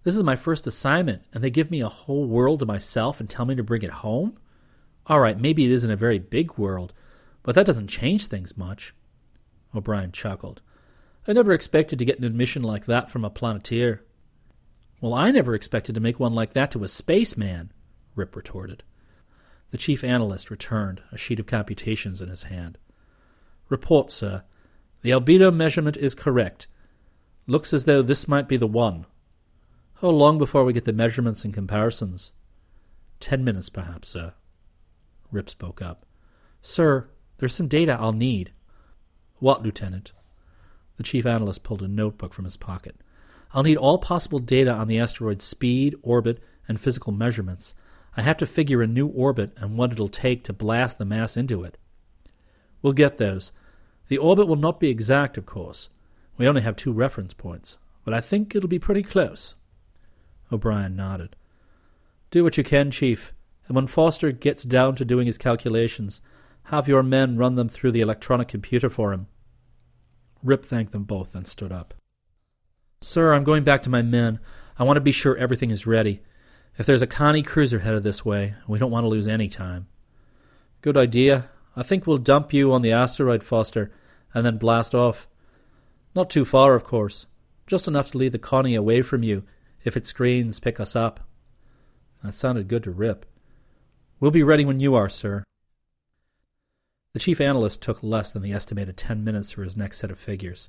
This 0.04 0.16
is 0.16 0.22
my 0.22 0.36
first 0.36 0.66
assignment, 0.66 1.22
and 1.34 1.44
they 1.44 1.50
give 1.50 1.70
me 1.70 1.82
a 1.82 1.88
whole 1.90 2.24
world 2.24 2.60
to 2.60 2.66
myself 2.66 3.20
and 3.20 3.28
tell 3.28 3.44
me 3.44 3.54
to 3.56 3.62
bring 3.62 3.82
it 3.82 3.90
home? 3.90 4.38
All 5.06 5.20
right, 5.20 5.38
maybe 5.38 5.66
it 5.66 5.70
isn't 5.70 5.90
a 5.90 5.96
very 5.96 6.18
big 6.18 6.56
world, 6.56 6.94
but 7.42 7.54
that 7.56 7.66
doesn't 7.66 7.88
change 7.88 8.26
things 8.26 8.56
much. 8.56 8.94
O'Brien 9.74 10.12
chuckled. 10.12 10.62
I 11.26 11.32
never 11.32 11.52
expected 11.52 11.98
to 11.98 12.04
get 12.04 12.18
an 12.18 12.24
admission 12.24 12.62
like 12.62 12.86
that 12.86 13.10
from 13.10 13.24
a 13.24 13.30
planeteer. 13.30 14.04
Well, 15.00 15.14
I 15.14 15.30
never 15.30 15.54
expected 15.54 15.94
to 15.94 16.00
make 16.00 16.20
one 16.20 16.34
like 16.34 16.52
that 16.52 16.70
to 16.72 16.84
a 16.84 16.88
spaceman, 16.88 17.72
Rip 18.14 18.36
retorted. 18.36 18.82
The 19.70 19.78
chief 19.78 20.04
analyst 20.04 20.50
returned, 20.50 21.02
a 21.10 21.18
sheet 21.18 21.40
of 21.40 21.46
computations 21.46 22.22
in 22.22 22.28
his 22.28 22.44
hand. 22.44 22.78
Report, 23.68 24.10
sir. 24.10 24.44
The 25.02 25.10
albedo 25.10 25.52
measurement 25.52 25.96
is 25.96 26.14
correct. 26.14 26.68
Looks 27.46 27.72
as 27.72 27.84
though 27.84 28.02
this 28.02 28.28
might 28.28 28.48
be 28.48 28.56
the 28.56 28.66
one. 28.66 29.06
How 30.00 30.08
long 30.08 30.38
before 30.38 30.64
we 30.64 30.72
get 30.72 30.84
the 30.84 30.92
measurements 30.92 31.44
and 31.44 31.52
comparisons? 31.52 32.32
Ten 33.20 33.44
minutes, 33.44 33.68
perhaps, 33.68 34.08
sir. 34.08 34.34
Rip 35.30 35.50
spoke 35.50 35.82
up. 35.82 36.06
Sir, 36.62 37.08
there's 37.38 37.54
some 37.54 37.68
data 37.68 37.96
I'll 37.98 38.12
need. 38.12 38.52
What, 39.38 39.62
Lieutenant? 39.62 40.12
The 40.96 41.02
chief 41.02 41.26
analyst 41.26 41.62
pulled 41.62 41.82
a 41.82 41.88
notebook 41.88 42.32
from 42.32 42.44
his 42.44 42.56
pocket. 42.56 42.96
I'll 43.52 43.62
need 43.62 43.76
all 43.76 43.98
possible 43.98 44.38
data 44.38 44.72
on 44.72 44.88
the 44.88 44.98
asteroid's 44.98 45.44
speed, 45.44 45.94
orbit, 46.02 46.42
and 46.66 46.80
physical 46.80 47.12
measurements. 47.12 47.74
I 48.16 48.22
have 48.22 48.36
to 48.38 48.46
figure 48.46 48.82
a 48.82 48.86
new 48.86 49.06
orbit 49.06 49.52
and 49.56 49.76
what 49.76 49.92
it'll 49.92 50.08
take 50.08 50.44
to 50.44 50.52
blast 50.52 50.98
the 50.98 51.04
mass 51.04 51.36
into 51.36 51.64
it. 51.64 51.78
We'll 52.82 52.92
get 52.92 53.18
those. 53.18 53.52
The 54.08 54.18
orbit 54.18 54.46
will 54.46 54.56
not 54.56 54.80
be 54.80 54.88
exact, 54.88 55.36
of 55.38 55.46
course. 55.46 55.88
We 56.36 56.46
only 56.46 56.62
have 56.62 56.76
two 56.76 56.92
reference 56.92 57.32
points, 57.32 57.78
but 58.04 58.12
I 58.12 58.20
think 58.20 58.54
it'll 58.54 58.68
be 58.68 58.78
pretty 58.78 59.02
close. 59.02 59.54
O'Brien 60.52 60.94
nodded. 60.94 61.36
Do 62.30 62.44
what 62.44 62.58
you 62.58 62.64
can, 62.64 62.90
Chief, 62.90 63.32
and 63.66 63.76
when 63.76 63.86
Foster 63.86 64.32
gets 64.32 64.64
down 64.64 64.96
to 64.96 65.04
doing 65.04 65.26
his 65.26 65.38
calculations, 65.38 66.20
have 66.64 66.88
your 66.88 67.02
men 67.02 67.36
run 67.36 67.54
them 67.54 67.68
through 67.68 67.92
the 67.92 68.00
electronic 68.00 68.48
computer 68.48 68.90
for 68.90 69.12
him. 69.12 69.26
Rip 70.44 70.64
thanked 70.64 70.92
them 70.92 71.04
both 71.04 71.34
and 71.34 71.46
stood 71.46 71.72
up. 71.72 71.94
Sir, 73.00 73.32
I'm 73.32 73.44
going 73.44 73.64
back 73.64 73.82
to 73.82 73.90
my 73.90 74.02
men. 74.02 74.38
I 74.78 74.84
want 74.84 74.98
to 74.98 75.00
be 75.00 75.10
sure 75.10 75.36
everything 75.36 75.70
is 75.70 75.86
ready. 75.86 76.20
If 76.76 76.84
there's 76.84 77.02
a 77.02 77.06
Connie 77.06 77.42
cruiser 77.42 77.78
headed 77.78 78.04
this 78.04 78.24
way, 78.24 78.54
we 78.68 78.78
don't 78.78 78.90
want 78.90 79.04
to 79.04 79.08
lose 79.08 79.26
any 79.26 79.48
time. 79.48 79.86
Good 80.82 80.98
idea. 80.98 81.48
I 81.74 81.82
think 81.82 82.06
we'll 82.06 82.18
dump 82.18 82.52
you 82.52 82.72
on 82.72 82.82
the 82.82 82.92
asteroid, 82.92 83.42
Foster, 83.42 83.90
and 84.34 84.44
then 84.44 84.58
blast 84.58 84.94
off. 84.94 85.26
Not 86.14 86.28
too 86.28 86.44
far, 86.44 86.74
of 86.74 86.84
course. 86.84 87.26
Just 87.66 87.88
enough 87.88 88.10
to 88.10 88.18
lead 88.18 88.32
the 88.32 88.38
Connie 88.38 88.74
away 88.74 89.00
from 89.00 89.22
you 89.22 89.44
if 89.82 89.96
its 89.96 90.10
screens 90.10 90.60
pick 90.60 90.78
us 90.78 90.94
up. 90.94 91.20
That 92.22 92.34
sounded 92.34 92.68
good 92.68 92.84
to 92.84 92.90
Rip. 92.90 93.24
We'll 94.20 94.30
be 94.30 94.42
ready 94.42 94.64
when 94.64 94.80
you 94.80 94.94
are, 94.94 95.08
sir. 95.08 95.44
The 97.14 97.20
chief 97.20 97.40
analyst 97.40 97.80
took 97.80 98.02
less 98.02 98.32
than 98.32 98.42
the 98.42 98.52
estimated 98.52 98.96
ten 98.96 99.22
minutes 99.22 99.52
for 99.52 99.62
his 99.62 99.76
next 99.76 99.98
set 99.98 100.10
of 100.10 100.18
figures. 100.18 100.68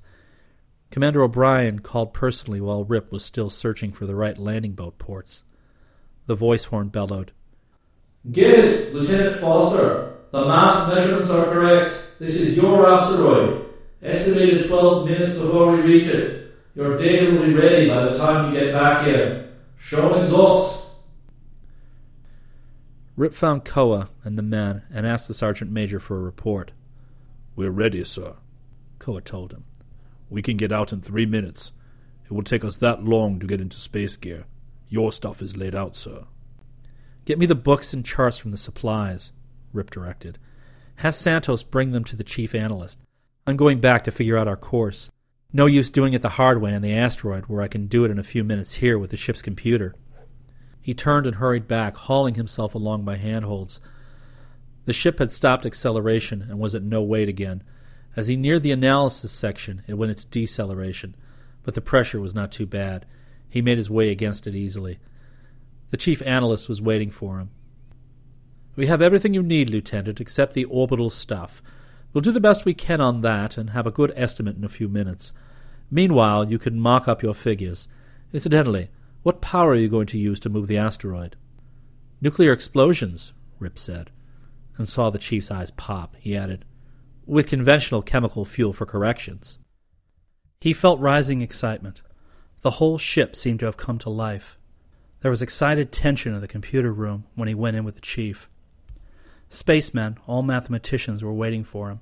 Commander 0.91 1.23
O'Brien 1.23 1.79
called 1.79 2.13
personally 2.13 2.61
while 2.61 2.85
Rip 2.85 3.11
was 3.11 3.25
still 3.25 3.49
searching 3.49 3.91
for 3.91 4.05
the 4.05 4.13
right 4.13 4.37
landing 4.37 4.73
boat 4.73 4.99
ports. 4.99 5.43
The 6.27 6.35
voice 6.35 6.65
horn 6.65 6.89
bellowed. 6.89 7.31
Get 8.31 8.59
it, 8.59 8.93
Lieutenant 8.93 9.41
Foster. 9.41 10.17
The 10.31 10.45
mass 10.45 10.87
measurements 10.93 11.31
are 11.31 11.45
correct. 11.45 12.19
This 12.19 12.39
is 12.39 12.55
your 12.55 12.93
asteroid. 12.93 13.65
Estimated 14.03 14.67
12 14.67 15.09
minutes 15.09 15.41
before 15.41 15.71
we 15.71 15.81
reach 15.81 16.07
it. 16.07 16.53
Your 16.75 16.95
data 16.95 17.31
will 17.31 17.47
be 17.47 17.55
ready 17.55 17.89
by 17.89 18.05
the 18.05 18.15
time 18.15 18.53
you 18.53 18.59
get 18.59 18.71
back 18.71 19.07
here. 19.07 19.49
Show 19.77 20.21
exhaust. 20.21 20.84
Rip 23.17 23.33
found 23.33 23.63
Koa 23.63 24.09
and 24.23 24.37
the 24.37 24.43
men 24.43 24.83
and 24.91 25.07
asked 25.07 25.27
the 25.29 25.33
sergeant 25.33 25.71
major 25.71 25.99
for 26.01 26.17
a 26.17 26.21
report. 26.21 26.71
We're 27.55 27.71
ready, 27.71 28.03
sir, 28.03 28.35
Koa 28.99 29.21
told 29.21 29.53
him. 29.53 29.63
We 30.29 30.41
can 30.41 30.57
get 30.57 30.73
out 30.73 30.91
in 30.91 31.01
three 31.01 31.25
minutes. 31.25 31.71
It 32.25 32.33
will 32.33 32.43
take 32.43 32.65
us 32.65 32.77
that 32.77 33.05
long 33.05 33.39
to 33.39 33.47
get 33.47 33.61
into 33.61 33.77
space 33.77 34.17
gear. 34.17 34.45
Your 34.89 35.13
stuff 35.13 35.41
is 35.41 35.55
laid 35.55 35.73
out, 35.73 35.95
sir. 35.95 36.25
Get 37.23 37.39
me 37.39 37.45
the 37.45 37.55
books 37.55 37.93
and 37.93 38.05
charts 38.05 38.37
from 38.37 38.51
the 38.51 38.57
supplies, 38.57 39.31
Rip 39.71 39.91
directed. 39.91 40.37
Have 40.97 41.15
Santos 41.15 41.63
bring 41.63 41.91
them 41.91 42.03
to 42.05 42.15
the 42.15 42.23
chief 42.23 42.53
analyst. 42.53 42.99
I'm 43.47 43.55
going 43.57 43.79
back 43.79 44.03
to 44.05 44.11
figure 44.11 44.37
out 44.37 44.47
our 44.47 44.57
course. 44.57 45.09
No 45.53 45.67
use 45.67 45.89
doing 45.89 46.13
it 46.13 46.21
the 46.21 46.29
hard 46.29 46.61
way 46.61 46.73
on 46.73 46.81
the 46.81 46.93
asteroid 46.93 47.45
where 47.45 47.61
I 47.61 47.69
can 47.69 47.87
do 47.87 48.03
it 48.03 48.11
in 48.11 48.19
a 48.19 48.23
few 48.23 48.43
minutes 48.43 48.75
here 48.75 48.99
with 48.99 49.11
the 49.11 49.17
ship's 49.17 49.41
computer. 49.41 49.95
He 50.85 50.93
turned 50.93 51.25
and 51.25 51.37
hurried 51.37 51.67
back, 51.67 51.95
hauling 51.95 52.35
himself 52.35 52.75
along 52.75 53.05
by 53.05 53.15
handholds. 53.15 53.79
The 54.85 54.93
ship 54.93 55.17
had 55.17 55.31
stopped 55.31 55.65
acceleration 55.65 56.43
and 56.43 56.59
was 56.59 56.75
at 56.75 56.83
no 56.83 57.01
weight 57.01 57.27
again. 57.27 57.63
As 58.15 58.27
he 58.27 58.35
neared 58.35 58.61
the 58.61 58.71
analysis 58.71 59.31
section, 59.31 59.81
it 59.87 59.95
went 59.95 60.11
into 60.11 60.27
deceleration, 60.27 61.15
but 61.63 61.73
the 61.73 61.81
pressure 61.81 62.21
was 62.21 62.35
not 62.35 62.51
too 62.51 62.67
bad. 62.67 63.07
He 63.49 63.63
made 63.63 63.79
his 63.79 63.89
way 63.89 64.11
against 64.11 64.45
it 64.45 64.53
easily. 64.53 64.99
The 65.89 65.97
chief 65.97 66.21
analyst 66.23 66.69
was 66.69 66.83
waiting 66.83 67.09
for 67.09 67.39
him. 67.39 67.49
We 68.75 68.85
have 68.85 69.01
everything 69.01 69.33
you 69.33 69.41
need, 69.41 69.71
Lieutenant, 69.71 70.21
except 70.21 70.53
the 70.53 70.65
orbital 70.65 71.09
stuff. 71.09 71.63
We'll 72.13 72.21
do 72.21 72.31
the 72.31 72.39
best 72.39 72.63
we 72.63 72.75
can 72.75 73.01
on 73.01 73.21
that 73.21 73.57
and 73.57 73.71
have 73.71 73.87
a 73.87 73.91
good 73.91 74.13
estimate 74.15 74.55
in 74.55 74.63
a 74.63 74.69
few 74.69 74.87
minutes. 74.87 75.31
Meanwhile, 75.89 76.51
you 76.51 76.59
can 76.59 76.79
mock 76.79 77.07
up 77.07 77.23
your 77.23 77.33
figures. 77.33 77.87
Incidentally, 78.31 78.91
what 79.25 79.41
power 79.41 79.71
are 79.71 79.75
you 79.75 79.89
going 79.89 80.05
to 80.05 80.19
use 80.19 80.39
to 80.39 80.49
move 80.49 80.67
the 80.67 80.77
asteroid? 80.77 81.35
Nuclear 82.21 82.53
explosions, 82.53 83.33
Rip 83.57 83.79
said, 83.79 84.11
and 84.77 84.87
saw 84.87 85.09
the 85.09 85.17
chief's 85.17 85.49
eyes 85.49 85.71
pop. 85.71 86.15
He 86.19 86.37
added, 86.37 86.63
with 87.25 87.47
conventional 87.47 88.03
chemical 88.03 88.45
fuel 88.45 88.71
for 88.71 88.85
corrections. 88.85 89.57
He 90.61 90.73
felt 90.73 90.99
rising 90.99 91.41
excitement. 91.41 92.03
The 92.61 92.77
whole 92.77 92.99
ship 92.99 93.35
seemed 93.35 93.61
to 93.61 93.65
have 93.65 93.77
come 93.77 93.97
to 93.97 94.11
life. 94.11 94.59
There 95.21 95.31
was 95.31 95.41
excited 95.41 95.91
tension 95.91 96.35
in 96.35 96.41
the 96.41 96.47
computer 96.47 96.93
room 96.93 97.23
when 97.33 97.47
he 97.47 97.55
went 97.55 97.77
in 97.77 97.83
with 97.83 97.95
the 97.95 98.01
chief. 98.01 98.47
Spacemen, 99.49 100.19
all 100.27 100.43
mathematicians, 100.43 101.23
were 101.23 101.33
waiting 101.33 101.63
for 101.63 101.89
him. 101.89 102.01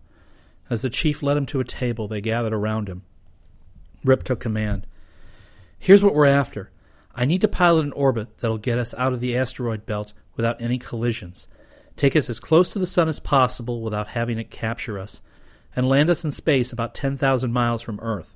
As 0.70 0.82
the 0.82 0.90
chief 0.90 1.24
led 1.24 1.38
him 1.38 1.46
to 1.46 1.62
a 1.62 1.64
table, 1.64 2.10
they 2.10 2.20
gathered 2.20 2.52
around 2.52 2.90
him. 2.90 3.04
Rip 4.04 4.24
took 4.24 4.42
command. 4.42 4.86
Here's 5.80 6.04
what 6.04 6.14
we're 6.14 6.26
after. 6.26 6.70
I 7.16 7.26
need 7.26 7.42
to 7.42 7.48
pilot 7.48 7.86
an 7.86 7.92
orbit 7.92 8.40
that'll 8.40 8.58
get 8.58 8.80
us 8.80 8.94
out 8.96 9.14
of 9.14 9.20
the 9.20 9.38
asteroid 9.38 9.86
belt 9.86 10.14
without 10.36 10.62
any 10.62 10.80
collisions, 10.80 11.48
take 11.96 12.16
us 12.16 12.30
as 12.30 12.40
close 12.40 12.70
to 12.70 12.80
the 12.80 12.88
sun 12.88 13.08
as 13.08 13.20
possible 13.20 13.82
without 13.82 14.10
having 14.10 14.40
it 14.40 14.50
capture 14.50 14.98
us, 14.98 15.22
and 15.76 15.88
land 15.88 16.10
us 16.10 16.24
in 16.24 16.32
space 16.32 16.72
about 16.72 16.96
10,000 16.96 17.52
miles 17.52 17.82
from 17.82 18.00
Earth. 18.02 18.36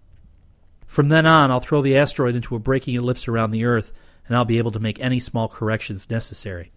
From 0.86 1.10
then 1.10 1.26
on, 1.26 1.52
I'll 1.52 1.60
throw 1.60 1.82
the 1.82 1.98
asteroid 1.98 2.36
into 2.36 2.56
a 2.56 2.60
braking 2.60 2.96
ellipse 2.96 3.28
around 3.28 3.52
the 3.52 3.66
Earth, 3.66 3.92
and 4.28 4.36
I'll 4.36 4.46
be 4.46 4.58
able 4.58 4.72
to 4.72 4.80
make 4.80 5.00
any 5.00 5.20
small 5.20 5.48
corrections 5.48 6.10
necessary. 6.10 6.72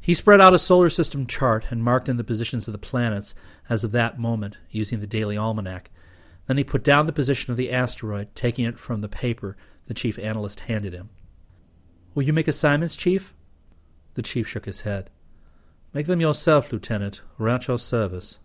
He 0.00 0.14
spread 0.14 0.40
out 0.40 0.54
a 0.54 0.58
solar 0.58 0.88
system 0.88 1.26
chart 1.26 1.66
and 1.70 1.82
marked 1.82 2.08
in 2.08 2.16
the 2.16 2.24
positions 2.24 2.66
of 2.66 2.72
the 2.72 2.78
planets 2.78 3.34
as 3.68 3.84
of 3.84 3.92
that 3.92 4.18
moment, 4.18 4.56
using 4.70 5.00
the 5.00 5.06
daily 5.06 5.36
almanac. 5.36 5.90
Then 6.46 6.56
he 6.56 6.64
put 6.64 6.82
down 6.82 7.06
the 7.06 7.12
position 7.12 7.50
of 7.50 7.56
the 7.56 7.72
asteroid, 7.72 8.34
taking 8.34 8.64
it 8.64 8.78
from 8.78 9.00
the 9.00 9.08
paper 9.08 9.56
the 9.88 9.94
chief 9.94 10.18
analyst 10.18 10.60
handed 10.60 10.92
him. 10.92 11.08
Will 12.14 12.22
you 12.22 12.32
make 12.32 12.46
assignments, 12.46 12.94
Chief? 12.94 13.34
The 14.14 14.22
chief 14.22 14.46
shook 14.46 14.66
his 14.66 14.82
head. 14.82 15.10
Make 15.94 16.06
them 16.06 16.20
yourself, 16.20 16.70
Lieutenant. 16.70 17.22
We're 17.38 17.48
at 17.48 17.66
your 17.68 17.78
service. 17.78 18.38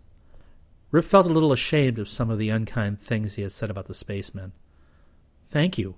Rip 0.90 1.04
felt 1.04 1.26
a 1.26 1.32
little 1.32 1.52
ashamed 1.52 1.98
of 1.98 2.08
some 2.08 2.30
of 2.30 2.38
the 2.38 2.48
unkind 2.48 2.98
things 2.98 3.34
he 3.34 3.42
had 3.42 3.52
said 3.52 3.70
about 3.70 3.86
the 3.86 3.94
spacemen. 3.94 4.52
Thank 5.46 5.76
you. 5.76 5.96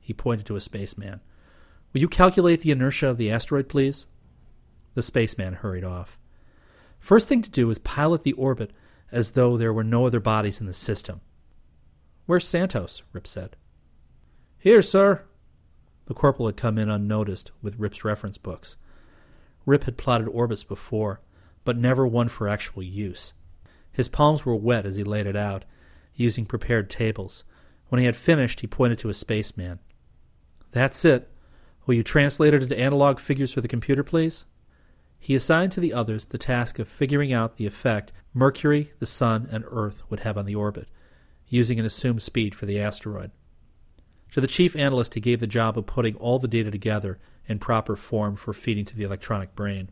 He 0.00 0.12
pointed 0.12 0.46
to 0.46 0.56
a 0.56 0.60
spaceman. 0.60 1.20
Will 1.92 2.02
you 2.02 2.08
calculate 2.08 2.60
the 2.60 2.70
inertia 2.70 3.08
of 3.08 3.16
the 3.16 3.30
asteroid, 3.30 3.68
please? 3.68 4.04
The 4.94 5.02
spaceman 5.02 5.54
hurried 5.54 5.84
off. 5.84 6.18
First 7.00 7.28
thing 7.28 7.40
to 7.42 7.50
do 7.50 7.70
is 7.70 7.78
pilot 7.78 8.24
the 8.24 8.32
orbit 8.32 8.72
as 9.10 9.32
though 9.32 9.56
there 9.56 9.72
were 9.72 9.84
no 9.84 10.06
other 10.06 10.20
bodies 10.20 10.60
in 10.60 10.66
the 10.66 10.74
system. 10.74 11.22
Where's 12.26 12.46
Santos? 12.46 13.02
Rip 13.12 13.26
said. 13.26 13.56
Here, 14.62 14.80
sir. 14.80 15.24
The 16.06 16.14
corporal 16.14 16.46
had 16.46 16.56
come 16.56 16.78
in 16.78 16.88
unnoticed 16.88 17.50
with 17.62 17.80
Rip's 17.80 18.04
reference 18.04 18.38
books. 18.38 18.76
Rip 19.66 19.82
had 19.82 19.96
plotted 19.96 20.28
orbits 20.28 20.62
before, 20.62 21.20
but 21.64 21.76
never 21.76 22.06
one 22.06 22.28
for 22.28 22.48
actual 22.48 22.84
use. 22.84 23.32
His 23.90 24.08
palms 24.08 24.46
were 24.46 24.54
wet 24.54 24.86
as 24.86 24.94
he 24.94 25.02
laid 25.02 25.26
it 25.26 25.34
out, 25.34 25.64
using 26.14 26.44
prepared 26.46 26.88
tables. 26.88 27.42
When 27.88 27.98
he 27.98 28.04
had 28.04 28.14
finished, 28.14 28.60
he 28.60 28.68
pointed 28.68 29.00
to 29.00 29.08
a 29.08 29.14
spaceman. 29.14 29.80
That's 30.70 31.04
it. 31.04 31.28
Will 31.84 31.96
you 31.96 32.04
translate 32.04 32.54
it 32.54 32.62
into 32.62 32.78
analog 32.78 33.18
figures 33.18 33.52
for 33.52 33.62
the 33.62 33.66
computer, 33.66 34.04
please? 34.04 34.44
He 35.18 35.34
assigned 35.34 35.72
to 35.72 35.80
the 35.80 35.92
others 35.92 36.26
the 36.26 36.38
task 36.38 36.78
of 36.78 36.86
figuring 36.86 37.32
out 37.32 37.56
the 37.56 37.66
effect 37.66 38.12
Mercury, 38.32 38.92
the 39.00 39.06
Sun, 39.06 39.48
and 39.50 39.64
Earth 39.66 40.04
would 40.08 40.20
have 40.20 40.38
on 40.38 40.46
the 40.46 40.54
orbit, 40.54 40.86
using 41.48 41.80
an 41.80 41.84
assumed 41.84 42.22
speed 42.22 42.54
for 42.54 42.66
the 42.66 42.78
asteroid. 42.78 43.32
To 44.32 44.40
the 44.40 44.46
chief 44.46 44.74
analyst, 44.76 45.14
he 45.14 45.20
gave 45.20 45.40
the 45.40 45.46
job 45.46 45.78
of 45.78 45.86
putting 45.86 46.16
all 46.16 46.38
the 46.38 46.48
data 46.48 46.70
together 46.70 47.18
in 47.46 47.58
proper 47.58 47.96
form 47.96 48.36
for 48.36 48.52
feeding 48.52 48.84
to 48.86 48.96
the 48.96 49.04
electronic 49.04 49.54
brain. 49.54 49.90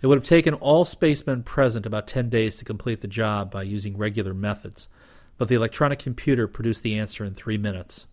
It 0.00 0.06
would 0.06 0.18
have 0.18 0.26
taken 0.26 0.54
all 0.54 0.84
spacemen 0.84 1.42
present 1.42 1.84
about 1.84 2.06
ten 2.06 2.28
days 2.28 2.56
to 2.56 2.64
complete 2.64 3.00
the 3.00 3.08
job 3.08 3.50
by 3.50 3.62
using 3.62 3.96
regular 3.96 4.32
methods, 4.32 4.88
but 5.36 5.48
the 5.48 5.56
electronic 5.56 5.98
computer 5.98 6.46
produced 6.46 6.84
the 6.84 6.96
answer 6.96 7.24
in 7.24 7.34
three 7.34 7.58
minutes. 7.58 8.06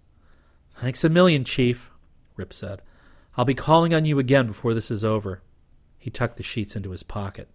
Thanks 0.80 1.04
a 1.04 1.10
million, 1.10 1.44
Chief, 1.44 1.92
Rip 2.36 2.52
said. 2.52 2.82
I'll 3.38 3.46
be 3.46 3.54
calling 3.54 3.94
on 3.94 4.06
you 4.06 4.18
again 4.18 4.48
before 4.48 4.74
this 4.74 4.90
is 4.90 5.06
over. 5.06 5.44
He 6.00 6.10
tucked 6.10 6.38
the 6.38 6.44
sheets 6.44 6.76
into 6.76 6.92
his 6.92 7.04
pocket. 7.04 7.50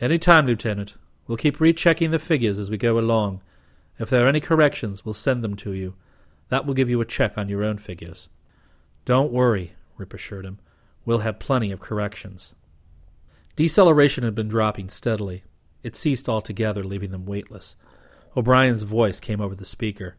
Any 0.00 0.18
time, 0.18 0.46
Lieutenant. 0.46 0.94
We'll 1.26 1.36
keep 1.36 1.58
rechecking 1.58 2.12
the 2.12 2.18
figures 2.20 2.58
as 2.58 2.70
we 2.70 2.76
go 2.76 2.98
along. 2.98 3.42
If 3.98 4.10
there 4.10 4.26
are 4.26 4.28
any 4.28 4.40
corrections, 4.40 5.04
we'll 5.04 5.14
send 5.14 5.42
them 5.42 5.56
to 5.56 5.72
you. 5.72 5.94
That 6.48 6.66
will 6.66 6.74
give 6.74 6.90
you 6.90 7.00
a 7.00 7.06
check 7.06 7.36
on 7.36 7.48
your 7.48 7.64
own 7.64 7.78
figures. 7.78 8.28
Don't 9.04 9.32
worry, 9.32 9.74
Rip 9.96 10.14
assured 10.14 10.44
him. 10.44 10.58
We'll 11.04 11.18
have 11.18 11.38
plenty 11.38 11.70
of 11.70 11.80
corrections. 11.80 12.54
Deceleration 13.56 14.24
had 14.24 14.34
been 14.34 14.48
dropping 14.48 14.88
steadily. 14.88 15.42
It 15.82 15.96
ceased 15.96 16.28
altogether, 16.28 16.84
leaving 16.84 17.10
them 17.10 17.26
weightless. 17.26 17.76
O'Brien's 18.36 18.82
voice 18.82 19.18
came 19.20 19.40
over 19.40 19.54
the 19.54 19.64
speaker. 19.64 20.16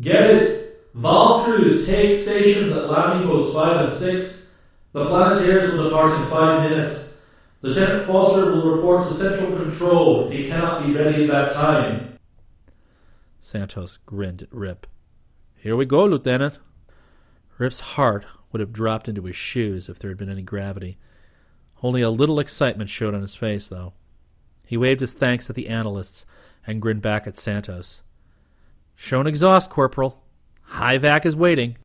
Get 0.00 0.30
it? 0.30 0.90
Valve 0.94 1.44
crews 1.44 1.86
take 1.86 2.16
stations 2.16 2.72
at 2.72 2.88
landing 2.88 3.28
posts 3.28 3.54
5 3.54 3.80
and 3.86 3.92
6. 3.92 4.62
The 4.92 5.04
Planeteers 5.06 5.72
will 5.72 5.90
depart 5.90 6.20
in 6.20 6.26
5 6.28 6.70
minutes. 6.70 7.26
Lieutenant 7.62 8.06
Foster 8.06 8.52
will 8.52 8.76
report 8.76 9.08
to 9.08 9.12
Central 9.12 9.56
Control 9.58 10.26
if 10.26 10.32
he 10.32 10.48
cannot 10.48 10.86
be 10.86 10.94
ready 10.94 11.24
at 11.24 11.30
that 11.30 11.52
time. 11.52 12.18
Santos 13.40 13.98
grinned 14.06 14.42
at 14.42 14.52
Rip. 14.52 14.86
Here 15.64 15.76
we 15.76 15.86
go, 15.86 16.04
Lieutenant. 16.04 16.58
Rip's 17.56 17.80
heart 17.80 18.26
would 18.52 18.60
have 18.60 18.70
dropped 18.70 19.08
into 19.08 19.24
his 19.24 19.34
shoes 19.34 19.88
if 19.88 19.98
there 19.98 20.10
had 20.10 20.18
been 20.18 20.28
any 20.28 20.42
gravity. 20.42 20.98
Only 21.82 22.02
a 22.02 22.10
little 22.10 22.38
excitement 22.38 22.90
showed 22.90 23.14
on 23.14 23.22
his 23.22 23.34
face, 23.34 23.68
though. 23.68 23.94
He 24.66 24.76
waved 24.76 25.00
his 25.00 25.14
thanks 25.14 25.48
at 25.48 25.56
the 25.56 25.68
analysts 25.68 26.26
and 26.66 26.82
grinned 26.82 27.00
back 27.00 27.26
at 27.26 27.38
Santos. 27.38 28.02
Shown 28.94 29.26
exhaust, 29.26 29.70
Corporal. 29.70 30.22
High 30.64 30.98
vac 30.98 31.24
is 31.24 31.34
waiting. 31.34 31.78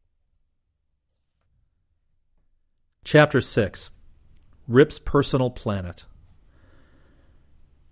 Chapter 3.06 3.40
6 3.40 3.92
Rip's 4.68 5.00
Personal 5.00 5.52
Planet 5.52 6.06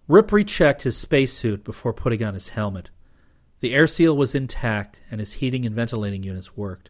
Rip 0.09 0.33
rechecked 0.33 0.83
his 0.83 0.97
spacesuit 0.97 1.63
before 1.63 1.93
putting 1.93 2.21
on 2.25 2.33
his 2.33 2.49
helmet. 2.49 2.89
The 3.59 3.73
air 3.73 3.87
seal 3.87 4.15
was 4.15 4.35
intact 4.35 5.01
and 5.09 5.19
his 5.19 5.33
heating 5.33 5.65
and 5.65 5.75
ventilating 5.75 6.23
units 6.23 6.55
worked. 6.55 6.89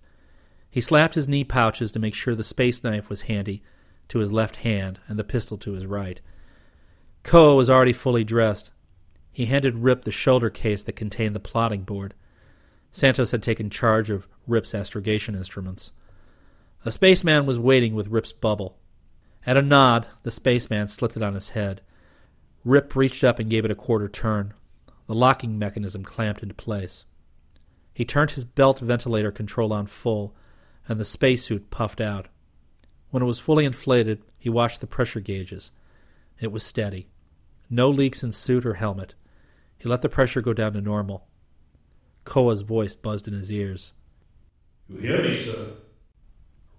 He 0.69 0.81
slapped 0.81 1.15
his 1.15 1.27
knee 1.27 1.43
pouches 1.43 1.91
to 1.93 1.99
make 1.99 2.13
sure 2.13 2.35
the 2.35 2.43
space 2.43 2.83
knife 2.83 3.09
was 3.09 3.21
handy 3.21 3.63
to 4.09 4.19
his 4.19 4.31
left 4.31 4.57
hand 4.57 4.99
and 5.07 5.17
the 5.17 5.23
pistol 5.23 5.57
to 5.59 5.73
his 5.73 5.85
right. 5.85 6.19
Koa 7.23 7.55
was 7.55 7.69
already 7.69 7.93
fully 7.93 8.23
dressed. 8.23 8.71
He 9.31 9.45
handed 9.45 9.79
Rip 9.79 10.03
the 10.03 10.11
shoulder 10.11 10.49
case 10.49 10.83
that 10.83 10.95
contained 10.95 11.35
the 11.35 11.39
plotting 11.39 11.83
board. 11.83 12.13
Santos 12.91 13.31
had 13.31 13.43
taken 13.43 13.69
charge 13.69 14.09
of 14.09 14.27
Rip's 14.47 14.73
astrogation 14.73 15.35
instruments. 15.35 15.93
A 16.85 16.91
spaceman 16.91 17.45
was 17.45 17.59
waiting 17.59 17.95
with 17.95 18.07
Rip's 18.07 18.31
bubble. 18.31 18.77
At 19.45 19.57
a 19.57 19.61
nod, 19.61 20.07
the 20.23 20.31
spaceman 20.31 20.87
slipped 20.87 21.17
it 21.17 21.23
on 21.23 21.33
his 21.33 21.49
head. 21.49 21.81
Rip 22.63 22.95
reached 22.95 23.23
up 23.23 23.39
and 23.39 23.49
gave 23.49 23.65
it 23.65 23.71
a 23.71 23.75
quarter 23.75 24.09
turn. 24.09 24.53
The 25.07 25.15
locking 25.15 25.57
mechanism 25.57 26.03
clamped 26.03 26.43
into 26.43 26.53
place. 26.53 27.05
He 27.93 28.05
turned 28.05 28.31
his 28.31 28.45
belt 28.45 28.79
ventilator 28.79 29.31
control 29.31 29.73
on 29.73 29.87
full, 29.87 30.35
and 30.87 30.99
the 30.99 31.05
spacesuit 31.05 31.69
puffed 31.69 31.99
out. 31.99 32.27
When 33.09 33.23
it 33.23 33.25
was 33.25 33.39
fully 33.39 33.65
inflated, 33.65 34.21
he 34.37 34.49
watched 34.49 34.81
the 34.81 34.87
pressure 34.87 35.21
gauges. 35.21 35.71
It 36.39 36.51
was 36.51 36.63
steady. 36.63 37.07
No 37.69 37.89
leaks 37.89 38.21
in 38.21 38.31
suit 38.31 38.65
or 38.65 38.75
helmet. 38.75 39.15
He 39.77 39.89
let 39.89 40.01
the 40.01 40.09
pressure 40.09 40.41
go 40.41 40.53
down 40.53 40.73
to 40.73 40.81
normal. 40.81 41.27
Koa's 42.25 42.61
voice 42.61 42.95
buzzed 42.95 43.27
in 43.27 43.33
his 43.33 43.51
ears. 43.51 43.93
You 44.87 44.99
hear 44.99 45.23
me, 45.23 45.37
sir? 45.37 45.67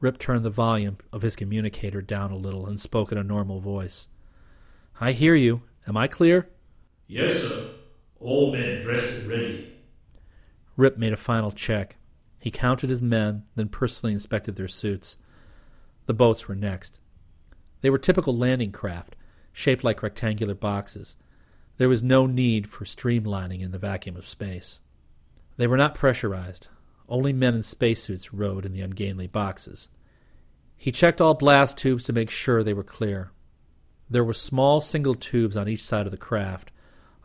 Rip 0.01 0.19
turned 0.19 0.45
the 0.45 0.51
volume 0.51 0.99
of 1.13 1.23
his 1.23 1.35
communicator 1.35 2.03
down 2.03 2.31
a 2.31 2.37
little 2.37 2.67
and 2.67 2.81
spoke 2.81 3.11
in 3.11 3.19
a 3.19 3.25
normal 3.25 3.61
voice. 3.61 4.07
I 5.01 5.13
hear 5.13 5.35
you. 5.35 5.63
Am 5.87 5.97
I 5.97 6.07
clear? 6.07 6.49
Yes, 7.07 7.43
sir. 7.43 7.65
All 8.21 8.53
men 8.53 8.81
dressed 8.81 9.21
and 9.21 9.29
ready. 9.29 9.73
Rip 10.77 10.99
made 10.99 11.13
a 11.13 11.17
final 11.17 11.53
check. 11.53 11.97
He 12.39 12.51
counted 12.51 12.91
his 12.91 13.03
men, 13.03 13.45
then 13.57 13.69
personally 13.69 14.13
inspected 14.13 14.57
their 14.57 14.69
suits. 14.69 15.19
The 16.07 16.15
boats 16.15 16.49
were 16.49 16.55
next. 16.55 17.01
They 17.81 17.91
were 17.91 17.99
typical 17.99 18.37
landing 18.37 18.73
craft, 18.73 19.17
shaped 19.53 19.85
like 19.85 20.03
rectangular 20.03 20.55
boxes. 20.55 21.17
There 21.77 21.89
was 21.89 22.03
no 22.03 22.27
need 22.27 22.69
for 22.69 22.85
streamlining 22.85 23.61
in 23.61 23.71
the 23.71 23.79
vacuum 23.79 24.17
of 24.17 24.29
space. 24.29 24.81
They 25.57 25.67
were 25.67 25.77
not 25.77 25.95
pressurized. 25.95 26.69
Only 27.09 27.33
men 27.33 27.55
in 27.55 27.63
spacesuits 27.63 28.33
rode 28.33 28.67
in 28.67 28.73
the 28.73 28.81
ungainly 28.81 29.27
boxes. 29.27 29.89
He 30.77 30.93
checked 30.93 31.21
all 31.21 31.35
blast 31.35 31.79
tubes 31.79 32.05
to 32.05 32.13
make 32.13 32.31
sure 32.31 32.63
they 32.63 32.75
were 32.75 32.85
clear. 32.85 33.33
There 34.11 34.25
were 34.25 34.35
small 34.35 34.81
single 34.81 35.15
tubes 35.15 35.57
on 35.57 35.69
each 35.69 35.83
side 35.83 36.07
of 36.07 36.13
the 36.13 36.17
craft. 36.17 36.71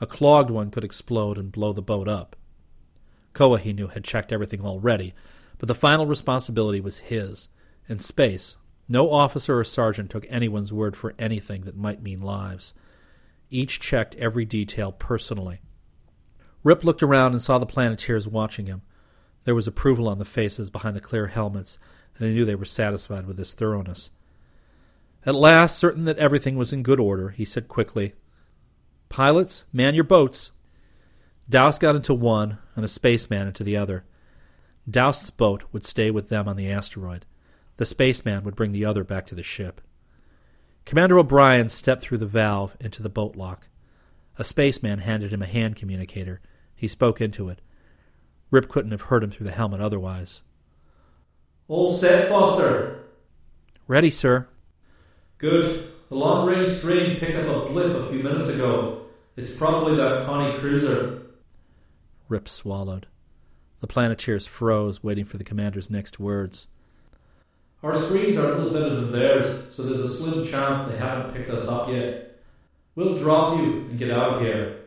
A 0.04 0.06
clogged 0.06 0.50
one 0.50 0.70
could 0.70 0.84
explode 0.84 1.38
and 1.38 1.50
blow 1.50 1.72
the 1.72 1.82
boat 1.82 2.10
up. 2.10 2.36
Koa, 3.32 3.58
he 3.58 3.72
knew, 3.72 3.88
had 3.88 4.04
checked 4.04 4.34
everything 4.34 4.60
already, 4.60 5.14
but 5.60 5.70
the 5.70 5.74
final 5.74 6.06
responsibility 6.06 6.82
was 6.82 6.98
his. 6.98 7.48
In 7.88 8.00
space, 8.00 8.58
no 8.90 9.10
officer 9.10 9.58
or 9.58 9.64
sergeant 9.64 10.10
took 10.10 10.26
anyone's 10.28 10.74
word 10.74 10.98
for 10.98 11.16
anything 11.18 11.62
that 11.62 11.78
might 11.78 12.04
mean 12.04 12.20
lives. 12.20 12.74
Each 13.50 13.80
checked 13.80 14.16
every 14.16 14.44
detail 14.44 14.92
personally. 14.92 15.62
Rip 16.66 16.84
looked 16.84 17.02
around 17.02 17.32
and 17.32 17.42
saw 17.42 17.58
the 17.58 17.66
Planeteers 17.66 18.28
watching 18.28 18.66
him. 18.66 18.82
There 19.46 19.56
was 19.56 19.70
approval 19.70 20.10
on 20.10 20.20
the 20.20 20.26
faces 20.26 20.70
behind 20.70 20.98
the 20.98 21.00
clear 21.00 21.28
helmets, 21.28 21.80
and 22.18 22.28
he 22.28 22.34
knew 22.34 22.44
they 22.44 22.56
were 22.56 22.66
satisfied 22.66 23.26
with 23.26 23.38
his 23.38 23.54
thoroughness. 23.54 24.12
At 25.26 25.34
last, 25.34 25.80
certain 25.80 26.04
that 26.04 26.18
everything 26.18 26.58
was 26.58 26.74
in 26.74 26.84
good 26.84 27.00
order, 27.00 27.30
he 27.30 27.46
said 27.46 27.70
quickly, 27.70 28.16
Pilots, 29.14 29.64
man 29.72 29.94
your 29.94 30.06
boats. 30.06 30.54
Doust 31.48 31.80
got 31.80 31.96
into 31.96 32.16
one, 32.16 32.58
and 32.76 32.84
a 32.84 32.88
spaceman 32.88 33.46
into 33.46 33.64
the 33.64 33.78
other. 33.78 34.06
Doust's 34.90 35.30
boat 35.30 35.66
would 35.72 35.86
stay 35.86 36.10
with 36.10 36.30
them 36.30 36.48
on 36.48 36.56
the 36.56 36.72
asteroid. 36.72 37.28
The 37.78 37.86
spaceman 37.86 38.44
would 38.44 38.56
bring 38.56 38.72
the 38.72 38.86
other 38.86 39.04
back 39.04 39.28
to 39.28 39.36
the 39.36 39.44
ship. 39.44 39.82
Commander 40.86 41.20
O'Brien 41.20 41.70
stepped 41.70 42.02
through 42.02 42.18
the 42.18 42.26
valve 42.26 42.76
into 42.80 43.04
the 43.04 43.08
boat 43.10 43.36
lock. 43.36 43.68
A 44.40 44.44
spaceman 44.44 44.98
handed 44.98 45.32
him 45.32 45.44
a 45.44 45.46
hand 45.46 45.76
communicator. 45.76 46.42
He 46.76 46.88
spoke 46.88 47.22
into 47.22 47.50
it. 47.50 47.62
Rip 48.50 48.68
couldn't 48.68 48.94
have 48.94 49.02
heard 49.02 49.24
him 49.24 49.30
through 49.30 49.46
the 49.46 49.52
helmet 49.52 49.80
otherwise. 49.80 50.42
All 51.68 51.94
set, 51.94 52.30
Foster. 52.30 53.04
Ready, 53.88 54.10
sir. 54.10 54.48
Good. 55.38 55.92
The 56.10 56.16
long 56.16 56.48
range 56.48 56.70
stream 56.70 57.18
picked 57.18 57.38
up 57.38 57.68
a 57.68 57.70
blip 57.70 57.96
a 57.96 58.08
few 58.08 58.24
minutes 58.24 58.50
ago. 58.50 59.02
It's 59.36 59.56
probably 59.56 59.96
that 59.96 60.26
Connie 60.26 60.60
cruiser. 60.60 61.24
Rip 62.30 62.48
swallowed. 62.48 63.08
The 63.80 63.88
Planeteers 63.88 64.48
froze, 64.48 65.04
waiting 65.04 65.26
for 65.26 65.38
the 65.38 65.44
commander's 65.44 65.90
next 65.90 66.20
words. 66.20 66.68
Our 67.82 67.96
screens 67.96 68.38
are 68.38 68.52
a 68.52 68.56
little 68.56 68.72
better 68.72 68.96
than 68.96 69.12
theirs, 69.12 69.74
so 69.76 69.84
there's 69.84 70.00
a 70.00 70.10
slim 70.10 70.48
chance 70.48 70.88
they 70.88 70.98
haven't 70.98 71.34
picked 71.34 71.50
us 71.50 71.68
up 71.68 71.90
yet. 71.90 72.40
We'll 72.96 73.18
drop 73.18 73.58
you 73.58 73.82
and 73.90 74.00
get 74.00 74.12
out 74.12 74.36
of 74.36 74.42
here. 74.42 74.80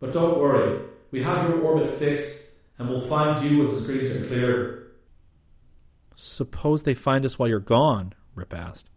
But 0.00 0.12
don't 0.12 0.38
worry, 0.38 0.80
we 1.10 1.22
have 1.22 1.48
your 1.48 1.60
orbit 1.62 1.90
fixed, 1.94 2.50
and 2.78 2.88
we'll 2.88 3.00
find 3.00 3.48
you 3.48 3.58
when 3.58 3.74
the 3.74 3.80
screens 3.80 4.14
are 4.14 4.26
clear. 4.26 4.92
Suppose 6.16 6.82
they 6.82 6.94
find 6.94 7.24
us 7.24 7.38
while 7.38 7.48
you're 7.48 7.60
gone? 7.60 8.12
Rip 8.34 8.52
asked. 8.52 8.90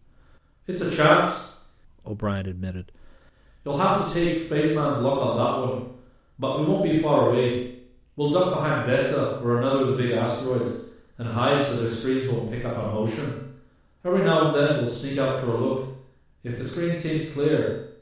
It's 0.67 0.81
a 0.81 0.93
chance, 0.93 1.65
O'Brien 2.05 2.47
admitted. 2.47 2.91
You'll 3.63 3.77
have 3.77 4.07
to 4.07 4.13
take 4.13 4.41
Spaceman's 4.41 5.01
luck 5.01 5.21
on 5.21 5.37
that 5.37 5.73
one, 5.73 5.93
but 6.39 6.59
we 6.59 6.65
won't 6.65 6.83
be 6.83 6.99
far 6.99 7.29
away. 7.29 7.79
We'll 8.15 8.31
duck 8.31 8.55
behind 8.55 8.87
Vesta 8.87 9.39
or 9.39 9.59
another 9.59 9.83
of 9.83 9.87
the 9.89 9.97
big 9.97 10.11
asteroids 10.11 10.91
and 11.17 11.27
hide 11.27 11.63
so 11.63 11.75
their 11.75 11.91
screens 11.91 12.29
won't 12.29 12.51
pick 12.51 12.65
up 12.65 12.77
our 12.77 12.91
motion. 12.91 13.59
Every 14.03 14.23
now 14.23 14.47
and 14.47 14.55
then 14.55 14.77
we'll 14.77 14.89
sneak 14.89 15.19
out 15.19 15.43
for 15.43 15.51
a 15.51 15.57
look. 15.57 15.97
If 16.43 16.57
the 16.57 16.65
screen 16.65 16.97
seems 16.97 17.31
clear, 17.31 17.93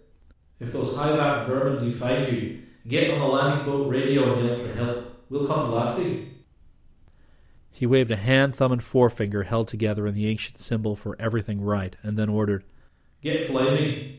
if 0.60 0.72
those 0.72 0.96
high 0.96 1.16
vac 1.16 1.48
vermin 1.48 1.84
do 1.84 1.94
find 1.94 2.32
you, 2.32 2.62
get 2.88 3.12
on 3.12 3.20
the 3.20 3.26
landing 3.26 3.66
boat 3.66 3.90
radio 3.90 4.34
and 4.34 4.48
yell 4.48 4.58
for 4.58 4.74
help. 4.74 5.26
We'll 5.30 5.46
come 5.46 5.70
blasting. 5.70 6.44
He 7.72 7.86
waved 7.86 8.12
a 8.12 8.18
hand, 8.18 8.56
thumb, 8.56 8.72
and 8.72 8.84
forefinger 8.84 9.44
held 9.44 9.68
together 9.68 10.08
in 10.08 10.16
the 10.16 10.28
ancient 10.28 10.58
symbol 10.58 10.96
for 10.96 11.16
everything 11.20 11.62
right, 11.62 11.96
and 12.02 12.18
then 12.18 12.30
ordered, 12.30 12.64
Get 13.22 13.48
flaming. 13.48 14.18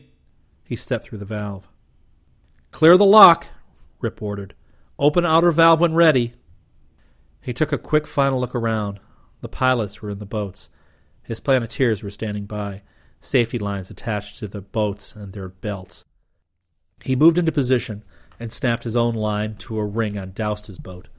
He 0.71 0.77
stepped 0.77 1.03
through 1.03 1.17
the 1.17 1.25
valve. 1.25 1.67
Clear 2.71 2.95
the 2.95 3.03
lock, 3.03 3.47
Rip 3.99 4.21
ordered. 4.21 4.55
Open 4.97 5.25
outer 5.25 5.51
valve 5.51 5.81
when 5.81 5.95
ready. 5.95 6.35
He 7.41 7.51
took 7.51 7.73
a 7.73 7.77
quick 7.77 8.07
final 8.07 8.39
look 8.39 8.55
around. 8.55 9.01
The 9.41 9.49
pilots 9.49 10.01
were 10.01 10.11
in 10.11 10.19
the 10.19 10.25
boats. 10.25 10.69
His 11.23 11.41
planeteers 11.41 12.01
were 12.01 12.09
standing 12.09 12.45
by, 12.45 12.83
safety 13.19 13.59
lines 13.59 13.91
attached 13.91 14.37
to 14.37 14.47
the 14.47 14.61
boats 14.61 15.13
and 15.13 15.33
their 15.33 15.49
belts. 15.49 16.05
He 17.03 17.17
moved 17.17 17.37
into 17.37 17.51
position 17.51 18.05
and 18.39 18.49
snapped 18.49 18.85
his 18.85 18.95
own 18.95 19.13
line 19.13 19.55
to 19.55 19.77
a 19.77 19.85
ring 19.85 20.17
on 20.17 20.31
Doust's 20.31 20.77
boat. 20.77 21.09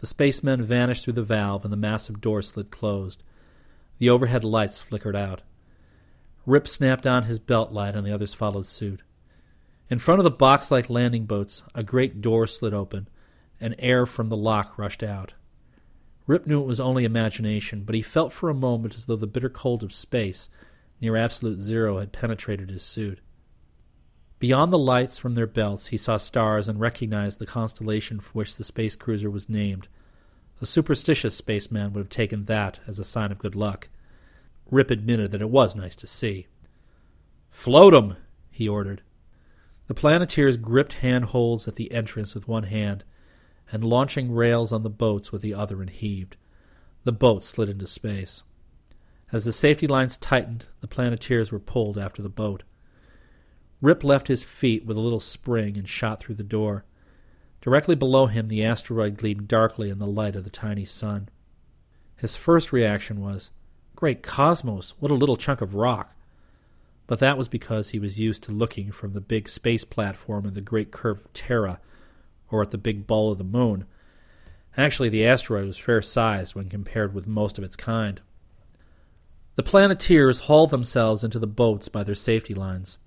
The 0.00 0.08
spacemen 0.08 0.64
vanished 0.64 1.04
through 1.04 1.12
the 1.12 1.22
valve 1.22 1.62
and 1.62 1.72
the 1.72 1.76
massive 1.76 2.20
door 2.20 2.42
slid 2.42 2.72
closed. 2.72 3.22
The 3.98 4.10
overhead 4.10 4.42
lights 4.42 4.80
flickered 4.80 5.14
out. 5.14 5.42
Rip 6.46 6.68
snapped 6.68 7.06
on 7.06 7.24
his 7.24 7.38
belt 7.38 7.72
light 7.72 7.96
and 7.96 8.06
the 8.06 8.12
others 8.12 8.34
followed 8.34 8.66
suit. 8.66 9.02
In 9.88 9.98
front 9.98 10.20
of 10.20 10.24
the 10.24 10.30
box 10.30 10.70
like 10.70 10.90
landing 10.90 11.26
boats, 11.26 11.62
a 11.74 11.82
great 11.82 12.20
door 12.20 12.46
slid 12.46 12.74
open 12.74 13.08
and 13.60 13.74
air 13.78 14.06
from 14.06 14.28
the 14.28 14.36
lock 14.36 14.78
rushed 14.78 15.02
out. 15.02 15.34
Rip 16.26 16.46
knew 16.46 16.62
it 16.62 16.66
was 16.66 16.80
only 16.80 17.04
imagination, 17.04 17.82
but 17.84 17.94
he 17.94 18.02
felt 18.02 18.32
for 18.32 18.48
a 18.48 18.54
moment 18.54 18.94
as 18.94 19.06
though 19.06 19.16
the 19.16 19.26
bitter 19.26 19.50
cold 19.50 19.82
of 19.82 19.92
space, 19.92 20.48
near 21.00 21.16
absolute 21.16 21.58
zero, 21.58 21.98
had 21.98 22.12
penetrated 22.12 22.70
his 22.70 22.82
suit. 22.82 23.20
Beyond 24.38 24.72
the 24.72 24.78
lights 24.78 25.18
from 25.18 25.34
their 25.34 25.46
belts, 25.46 25.86
he 25.88 25.96
saw 25.96 26.16
stars 26.16 26.68
and 26.68 26.80
recognized 26.80 27.38
the 27.38 27.46
constellation 27.46 28.20
for 28.20 28.32
which 28.32 28.56
the 28.56 28.64
space 28.64 28.96
cruiser 28.96 29.30
was 29.30 29.48
named. 29.48 29.88
A 30.60 30.66
superstitious 30.66 31.36
spaceman 31.36 31.92
would 31.92 32.00
have 32.00 32.08
taken 32.08 32.46
that 32.46 32.80
as 32.86 32.98
a 32.98 33.04
sign 33.04 33.32
of 33.32 33.38
good 33.38 33.54
luck. 33.54 33.88
Rip 34.70 34.90
admitted 34.90 35.30
that 35.30 35.42
it 35.42 35.50
was 35.50 35.76
nice 35.76 35.96
to 35.96 36.06
see. 36.06 36.46
Float 37.50 37.94
'em, 37.94 38.16
he 38.50 38.68
ordered. 38.68 39.02
The 39.86 39.94
Planeteers 39.94 40.56
gripped 40.56 40.94
handholds 40.94 41.68
at 41.68 41.76
the 41.76 41.92
entrance 41.92 42.34
with 42.34 42.48
one 42.48 42.64
hand, 42.64 43.04
and 43.70 43.84
launching 43.84 44.32
rails 44.32 44.72
on 44.72 44.82
the 44.82 44.90
boats 44.90 45.30
with 45.30 45.42
the 45.42 45.54
other 45.54 45.80
and 45.80 45.90
heaved. 45.90 46.36
The 47.04 47.12
boat 47.12 47.44
slid 47.44 47.68
into 47.68 47.86
space. 47.86 48.42
As 49.30 49.44
the 49.44 49.52
safety 49.52 49.86
lines 49.86 50.16
tightened, 50.16 50.66
the 50.80 50.88
Planeteers 50.88 51.52
were 51.52 51.58
pulled 51.58 51.98
after 51.98 52.22
the 52.22 52.28
boat. 52.28 52.62
Rip 53.80 54.02
left 54.02 54.28
his 54.28 54.42
feet 54.42 54.86
with 54.86 54.96
a 54.96 55.00
little 55.00 55.20
spring 55.20 55.76
and 55.76 55.88
shot 55.88 56.20
through 56.20 56.36
the 56.36 56.42
door. 56.42 56.84
Directly 57.60 57.94
below 57.94 58.26
him, 58.26 58.48
the 58.48 58.64
asteroid 58.64 59.16
gleamed 59.16 59.48
darkly 59.48 59.90
in 59.90 59.98
the 59.98 60.06
light 60.06 60.36
of 60.36 60.44
the 60.44 60.50
tiny 60.50 60.84
sun. 60.84 61.28
His 62.16 62.36
first 62.36 62.72
reaction 62.72 63.20
was, 63.20 63.50
Great 64.04 64.22
cosmos, 64.22 64.92
what 65.00 65.10
a 65.10 65.14
little 65.14 65.38
chunk 65.38 65.62
of 65.62 65.74
rock! 65.74 66.14
But 67.06 67.20
that 67.20 67.38
was 67.38 67.48
because 67.48 67.88
he 67.88 67.98
was 67.98 68.20
used 68.20 68.42
to 68.42 68.52
looking 68.52 68.92
from 68.92 69.14
the 69.14 69.20
big 69.22 69.48
space 69.48 69.82
platform 69.82 70.44
in 70.44 70.52
the 70.52 70.60
great 70.60 70.90
curve 70.90 71.26
Terra, 71.32 71.80
or 72.50 72.60
at 72.60 72.70
the 72.70 72.76
big 72.76 73.06
ball 73.06 73.32
of 73.32 73.38
the 73.38 73.44
moon. 73.44 73.86
Actually, 74.76 75.08
the 75.08 75.26
asteroid 75.26 75.66
was 75.66 75.78
fair 75.78 76.02
sized 76.02 76.54
when 76.54 76.68
compared 76.68 77.14
with 77.14 77.26
most 77.26 77.56
of 77.56 77.64
its 77.64 77.76
kind. 77.76 78.20
The 79.54 79.62
Planeteers 79.62 80.40
hauled 80.40 80.68
themselves 80.68 81.24
into 81.24 81.38
the 81.38 81.46
boats 81.46 81.88
by 81.88 82.02
their 82.02 82.14
safety 82.14 82.52
lines. 82.52 82.98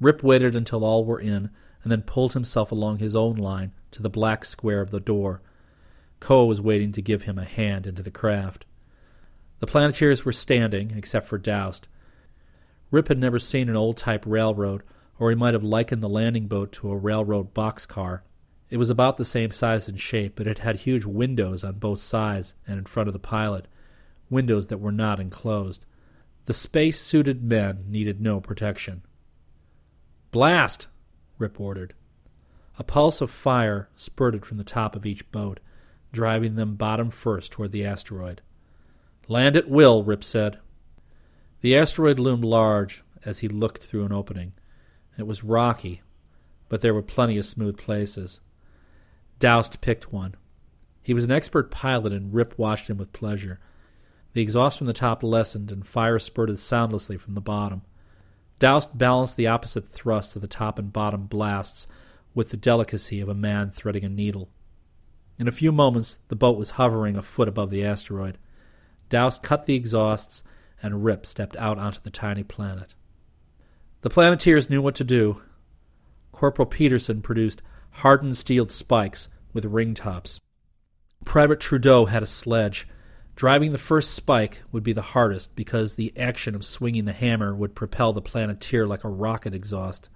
Rip 0.00 0.22
waited 0.22 0.54
until 0.54 0.84
all 0.84 1.04
were 1.04 1.18
in, 1.18 1.50
and 1.82 1.90
then 1.90 2.02
pulled 2.02 2.34
himself 2.34 2.70
along 2.70 2.98
his 2.98 3.16
own 3.16 3.34
line 3.34 3.72
to 3.90 4.00
the 4.00 4.08
black 4.08 4.44
square 4.44 4.80
of 4.80 4.92
the 4.92 5.00
door. 5.00 5.42
Koa 6.20 6.46
was 6.46 6.60
waiting 6.60 6.92
to 6.92 7.02
give 7.02 7.24
him 7.24 7.36
a 7.36 7.44
hand 7.44 7.84
into 7.84 8.04
the 8.04 8.12
craft. 8.12 8.64
The 9.60 9.66
Planeteers 9.66 10.24
were 10.24 10.32
standing, 10.32 10.92
except 10.96 11.26
for 11.26 11.38
Doust. 11.38 11.86
Rip 12.90 13.08
had 13.08 13.18
never 13.18 13.38
seen 13.38 13.68
an 13.68 13.76
old 13.76 13.98
type 13.98 14.24
railroad, 14.26 14.82
or 15.18 15.28
he 15.28 15.36
might 15.36 15.52
have 15.52 15.62
likened 15.62 16.02
the 16.02 16.08
landing 16.08 16.46
boat 16.46 16.72
to 16.72 16.90
a 16.90 16.96
railroad 16.96 17.52
boxcar. 17.52 18.22
It 18.70 18.78
was 18.78 18.88
about 18.88 19.18
the 19.18 19.24
same 19.24 19.50
size 19.50 19.86
and 19.86 20.00
shape, 20.00 20.34
but 20.34 20.46
it 20.46 20.58
had 20.58 20.76
huge 20.76 21.04
windows 21.04 21.62
on 21.62 21.74
both 21.74 21.98
sides 21.98 22.54
and 22.66 22.78
in 22.78 22.84
front 22.86 23.08
of 23.08 23.12
the 23.12 23.18
pilot, 23.18 23.68
windows 24.30 24.68
that 24.68 24.78
were 24.78 24.92
not 24.92 25.20
enclosed. 25.20 25.84
The 26.46 26.54
space 26.54 26.98
suited 26.98 27.42
men 27.42 27.84
needed 27.86 28.20
no 28.20 28.40
protection. 28.40 29.02
Blast! 30.30 30.88
Rip 31.36 31.60
ordered. 31.60 31.92
A 32.78 32.84
pulse 32.84 33.20
of 33.20 33.30
fire 33.30 33.90
spurted 33.94 34.46
from 34.46 34.56
the 34.56 34.64
top 34.64 34.96
of 34.96 35.04
each 35.04 35.30
boat, 35.30 35.60
driving 36.12 36.54
them 36.54 36.76
bottom 36.76 37.10
first 37.10 37.52
toward 37.52 37.72
the 37.72 37.84
asteroid. 37.84 38.40
Land 39.30 39.56
at 39.56 39.68
will, 39.68 40.02
Rip 40.02 40.24
said. 40.24 40.58
The 41.60 41.76
asteroid 41.76 42.18
loomed 42.18 42.44
large 42.44 43.04
as 43.24 43.38
he 43.38 43.46
looked 43.46 43.80
through 43.80 44.04
an 44.04 44.10
opening. 44.10 44.54
It 45.16 45.24
was 45.24 45.44
rocky, 45.44 46.02
but 46.68 46.80
there 46.80 46.92
were 46.92 47.00
plenty 47.00 47.38
of 47.38 47.46
smooth 47.46 47.78
places. 47.78 48.40
Doust 49.38 49.80
picked 49.80 50.12
one. 50.12 50.34
He 51.00 51.14
was 51.14 51.22
an 51.22 51.30
expert 51.30 51.70
pilot, 51.70 52.12
and 52.12 52.34
Rip 52.34 52.58
watched 52.58 52.90
him 52.90 52.98
with 52.98 53.12
pleasure. 53.12 53.60
The 54.32 54.42
exhaust 54.42 54.78
from 54.78 54.88
the 54.88 54.92
top 54.92 55.22
lessened, 55.22 55.70
and 55.70 55.86
fire 55.86 56.18
spurted 56.18 56.58
soundlessly 56.58 57.16
from 57.16 57.34
the 57.34 57.40
bottom. 57.40 57.82
Doust 58.58 58.98
balanced 58.98 59.36
the 59.36 59.46
opposite 59.46 59.86
thrusts 59.86 60.34
of 60.34 60.42
the 60.42 60.48
top 60.48 60.76
and 60.76 60.92
bottom 60.92 61.26
blasts 61.26 61.86
with 62.34 62.50
the 62.50 62.56
delicacy 62.56 63.20
of 63.20 63.28
a 63.28 63.34
man 63.34 63.70
threading 63.70 64.04
a 64.04 64.08
needle. 64.08 64.48
In 65.38 65.46
a 65.46 65.52
few 65.52 65.70
moments, 65.70 66.18
the 66.26 66.34
boat 66.34 66.58
was 66.58 66.70
hovering 66.70 67.16
a 67.16 67.22
foot 67.22 67.46
above 67.46 67.70
the 67.70 67.84
asteroid. 67.84 68.36
Doust 69.10 69.42
cut 69.42 69.66
the 69.66 69.74
exhausts, 69.74 70.42
and 70.82 71.04
Rip 71.04 71.26
stepped 71.26 71.56
out 71.56 71.78
onto 71.78 72.00
the 72.02 72.10
tiny 72.10 72.42
planet. 72.42 72.94
The 74.00 74.08
Planeteers 74.08 74.70
knew 74.70 74.80
what 74.80 74.94
to 74.94 75.04
do. 75.04 75.42
Corporal 76.32 76.64
Peterson 76.64 77.20
produced 77.20 77.60
hardened 77.90 78.38
steel 78.38 78.66
spikes 78.70 79.28
with 79.52 79.66
ring 79.66 79.92
tops. 79.92 80.40
Private 81.26 81.60
Trudeau 81.60 82.06
had 82.06 82.22
a 82.22 82.26
sledge 82.26 82.88
Driving 83.40 83.72
the 83.72 83.78
first 83.78 84.12
spike 84.12 84.62
would 84.70 84.82
be 84.82 84.92
the 84.92 85.00
hardest 85.00 85.56
because 85.56 85.94
the 85.94 86.12
action 86.14 86.54
of 86.54 86.62
swinging 86.62 87.06
the 87.06 87.14
hammer 87.14 87.54
would 87.54 87.74
propel 87.74 88.12
the 88.12 88.20
planeteer 88.20 88.86
like 88.86 89.02
a 89.02 89.08
rocket 89.08 89.54
exhaust. 89.54 90.10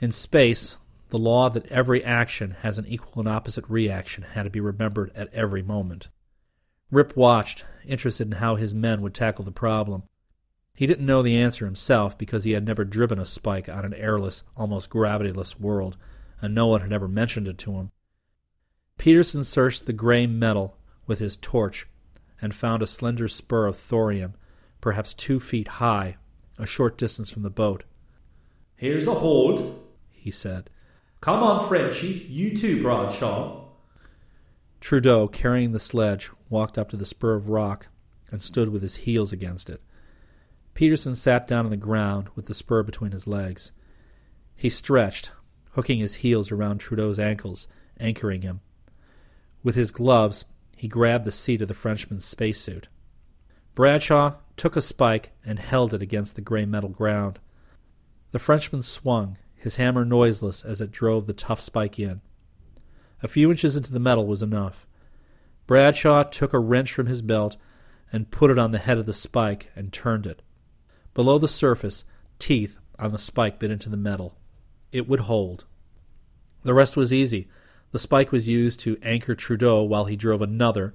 In 0.00 0.12
space, 0.12 0.76
the 1.08 1.18
law 1.18 1.50
that 1.50 1.66
every 1.66 2.04
action 2.04 2.52
has 2.60 2.78
an 2.78 2.86
equal 2.86 3.18
and 3.18 3.28
opposite 3.28 3.64
reaction 3.68 4.22
had 4.22 4.44
to 4.44 4.50
be 4.50 4.60
remembered 4.60 5.10
at 5.16 5.34
every 5.34 5.62
moment. 5.62 6.10
Rip 6.90 7.16
watched, 7.16 7.64
interested 7.86 8.26
in 8.26 8.32
how 8.38 8.56
his 8.56 8.74
men 8.74 9.00
would 9.02 9.14
tackle 9.14 9.44
the 9.44 9.52
problem. 9.52 10.02
He 10.74 10.86
didn't 10.86 11.06
know 11.06 11.22
the 11.22 11.36
answer 11.36 11.64
himself 11.64 12.16
because 12.16 12.44
he 12.44 12.52
had 12.52 12.66
never 12.66 12.84
driven 12.84 13.18
a 13.18 13.24
spike 13.24 13.68
on 13.68 13.84
an 13.84 13.94
airless, 13.94 14.42
almost 14.56 14.90
gravityless 14.90 15.60
world, 15.60 15.96
and 16.40 16.54
no 16.54 16.66
one 16.66 16.80
had 16.80 16.92
ever 16.92 17.06
mentioned 17.06 17.46
it 17.46 17.58
to 17.58 17.72
him. 17.72 17.90
Peterson 18.98 19.44
searched 19.44 19.86
the 19.86 19.92
gray 19.92 20.26
metal 20.26 20.76
with 21.06 21.18
his 21.18 21.36
torch 21.36 21.86
and 22.40 22.54
found 22.54 22.82
a 22.82 22.86
slender 22.86 23.28
spur 23.28 23.66
of 23.66 23.76
thorium, 23.76 24.34
perhaps 24.80 25.14
two 25.14 25.38
feet 25.38 25.68
high, 25.68 26.16
a 26.58 26.66
short 26.66 26.96
distance 26.98 27.30
from 27.30 27.42
the 27.42 27.50
boat. 27.50 27.84
Here's 28.76 29.06
a 29.06 29.14
hold, 29.14 29.86
he 30.10 30.30
said. 30.30 30.70
Come 31.20 31.42
on, 31.42 31.68
Frenchy, 31.68 32.26
you 32.28 32.56
too, 32.56 32.82
Bradshaw. 32.82 33.64
Trudeau, 34.80 35.28
carrying 35.28 35.72
the 35.72 35.78
sledge, 35.78 36.30
walked 36.50 36.76
up 36.76 36.90
to 36.90 36.96
the 36.96 37.06
spur 37.06 37.34
of 37.34 37.48
rock 37.48 37.86
and 38.30 38.42
stood 38.42 38.68
with 38.68 38.82
his 38.82 38.96
heels 38.96 39.32
against 39.32 39.70
it. 39.70 39.80
Peterson 40.74 41.14
sat 41.14 41.48
down 41.48 41.64
on 41.64 41.70
the 41.70 41.76
ground 41.76 42.28
with 42.34 42.46
the 42.46 42.54
spur 42.54 42.82
between 42.82 43.12
his 43.12 43.26
legs. 43.26 43.72
He 44.54 44.68
stretched, 44.68 45.30
hooking 45.72 45.98
his 45.98 46.16
heels 46.16 46.50
around 46.50 46.78
Trudeau's 46.78 47.18
ankles, 47.18 47.66
anchoring 47.98 48.42
him. 48.42 48.60
With 49.62 49.74
his 49.74 49.90
gloves, 49.90 50.44
he 50.76 50.88
grabbed 50.88 51.24
the 51.24 51.32
seat 51.32 51.62
of 51.62 51.68
the 51.68 51.74
Frenchman's 51.74 52.24
spacesuit. 52.24 52.88
Bradshaw 53.74 54.34
took 54.56 54.76
a 54.76 54.82
spike 54.82 55.32
and 55.44 55.58
held 55.58 55.94
it 55.94 56.02
against 56.02 56.34
the 56.34 56.40
gray 56.40 56.64
metal 56.64 56.90
ground. 56.90 57.38
The 58.32 58.38
Frenchman 58.38 58.82
swung, 58.82 59.38
his 59.54 59.76
hammer 59.76 60.04
noiseless 60.04 60.64
as 60.64 60.80
it 60.80 60.90
drove 60.90 61.26
the 61.26 61.32
tough 61.32 61.60
spike 61.60 61.98
in. 61.98 62.20
A 63.22 63.28
few 63.28 63.50
inches 63.50 63.76
into 63.76 63.92
the 63.92 64.00
metal 64.00 64.26
was 64.26 64.42
enough. 64.42 64.86
Bradshaw 65.70 66.24
took 66.24 66.52
a 66.52 66.58
wrench 66.58 66.92
from 66.92 67.06
his 67.06 67.22
belt 67.22 67.56
and 68.10 68.32
put 68.32 68.50
it 68.50 68.58
on 68.58 68.72
the 68.72 68.78
head 68.78 68.98
of 68.98 69.06
the 69.06 69.12
spike 69.12 69.70
and 69.76 69.92
turned 69.92 70.26
it. 70.26 70.42
Below 71.14 71.38
the 71.38 71.46
surface, 71.46 72.02
teeth 72.40 72.76
on 72.98 73.12
the 73.12 73.18
spike 73.18 73.60
bit 73.60 73.70
into 73.70 73.88
the 73.88 73.96
metal. 73.96 74.36
It 74.90 75.08
would 75.08 75.20
hold. 75.20 75.66
The 76.62 76.74
rest 76.74 76.96
was 76.96 77.12
easy. 77.12 77.46
The 77.92 78.00
spike 78.00 78.32
was 78.32 78.48
used 78.48 78.80
to 78.80 78.98
anchor 79.00 79.36
Trudeau 79.36 79.84
while 79.84 80.06
he 80.06 80.16
drove 80.16 80.42
another 80.42 80.92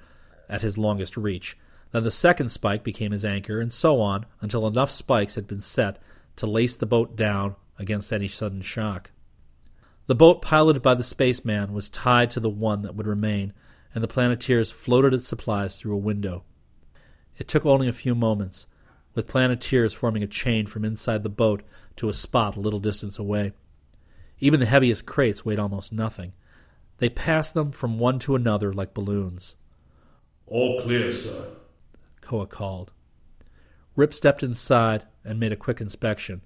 at 0.50 0.62
his 0.62 0.78
longest 0.78 1.16
reach. 1.16 1.58
Then 1.92 2.04
the 2.04 2.12
second 2.12 2.50
spike 2.50 2.84
became 2.84 3.14
his 3.14 3.24
anchor, 3.24 3.62
and 3.62 3.72
so 3.72 4.02
on 4.02 4.26
until 4.42 4.68
enough 4.68 4.92
spikes 4.92 5.36
had 5.36 5.48
been 5.48 5.62
set 5.62 6.00
to 6.36 6.48
lace 6.48 6.76
the 6.76 6.86
boat 6.86 7.16
down 7.16 7.56
against 7.80 8.12
any 8.12 8.28
sudden 8.28 8.60
shock. 8.60 9.12
The 10.08 10.16
boat 10.16 10.42
piloted 10.42 10.82
by 10.82 10.96
the 10.96 11.02
spaceman 11.02 11.72
was 11.72 11.88
tied 11.88 12.30
to 12.32 12.42
the 12.42 12.50
one 12.50 12.82
that 12.82 12.96
would 12.96 13.08
remain, 13.08 13.54
and 13.96 14.04
the 14.04 14.08
Planeteers 14.10 14.72
floated 14.72 15.14
its 15.14 15.26
supplies 15.26 15.78
through 15.78 15.96
a 15.96 15.98
window. 15.98 16.44
It 17.38 17.48
took 17.48 17.66
only 17.66 17.88
a 17.88 17.94
few 17.94 18.14
moments, 18.14 18.68
with 19.16 19.28
Planeteers 19.28 19.94
forming 19.94 20.22
a 20.22 20.28
chain 20.28 20.68
from 20.68 20.84
inside 20.84 21.24
the 21.24 21.30
boat 21.30 21.64
to 21.96 22.10
a 22.10 22.14
spot 22.14 22.58
a 22.58 22.60
little 22.60 22.80
distance 22.82 23.18
away. 23.18 23.54
Even 24.40 24.60
the 24.60 24.66
heaviest 24.66 25.06
crates 25.06 25.46
weighed 25.46 25.60
almost 25.60 25.94
nothing. 25.94 26.34
They 26.98 27.10
passed 27.10 27.54
them 27.54 27.72
from 27.72 27.98
one 27.98 28.20
to 28.20 28.36
another 28.36 28.74
like 28.74 28.94
balloons. 28.94 29.56
All 30.46 30.82
clear, 30.82 31.12
sir, 31.12 31.48
Koa 32.22 32.48
called. 32.48 32.92
Rip 33.96 34.14
stepped 34.14 34.44
inside 34.44 35.04
and 35.24 35.40
made 35.40 35.54
a 35.54 35.58
quick 35.58 35.80
inspection. 35.80 36.42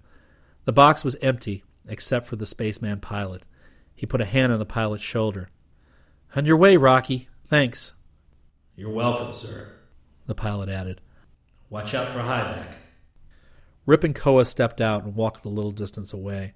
The 0.65 0.71
box 0.71 1.03
was 1.03 1.15
empty, 1.15 1.63
except 1.87 2.27
for 2.27 2.35
the 2.35 2.45
spaceman 2.45 2.99
pilot. 2.99 3.41
He 3.95 4.05
put 4.05 4.21
a 4.21 4.25
hand 4.25 4.53
on 4.53 4.59
the 4.59 4.65
pilot's 4.65 5.03
shoulder. 5.03 5.49
On 6.35 6.45
your 6.45 6.57
way, 6.57 6.77
Rocky. 6.77 7.27
Thanks. 7.49 7.93
You're 8.75 8.91
welcome, 8.91 9.33
sir, 9.33 9.69
the 10.27 10.35
pilot 10.35 10.69
added. 10.69 11.01
Watch 11.67 11.95
out 11.95 12.09
for 12.09 12.19
high 12.19 12.43
vac. 12.43 12.77
Rip 13.87 14.03
and 14.03 14.13
Koa 14.13 14.45
stepped 14.45 14.79
out 14.79 15.03
and 15.03 15.15
walked 15.15 15.45
a 15.45 15.49
little 15.49 15.71
distance 15.71 16.13
away. 16.13 16.53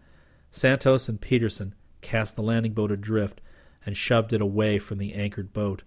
Santos 0.51 1.09
and 1.09 1.19
Peterson 1.19 1.73
cast 2.01 2.35
the 2.35 2.43
landing 2.43 2.73
boat 2.73 2.91
adrift 2.91 3.41
and 3.83 3.97
shoved 3.97 4.33
it 4.33 4.41
away 4.41 4.77
from 4.77 4.99
the 4.99 5.15
anchored 5.15 5.51
boat. 5.51 5.81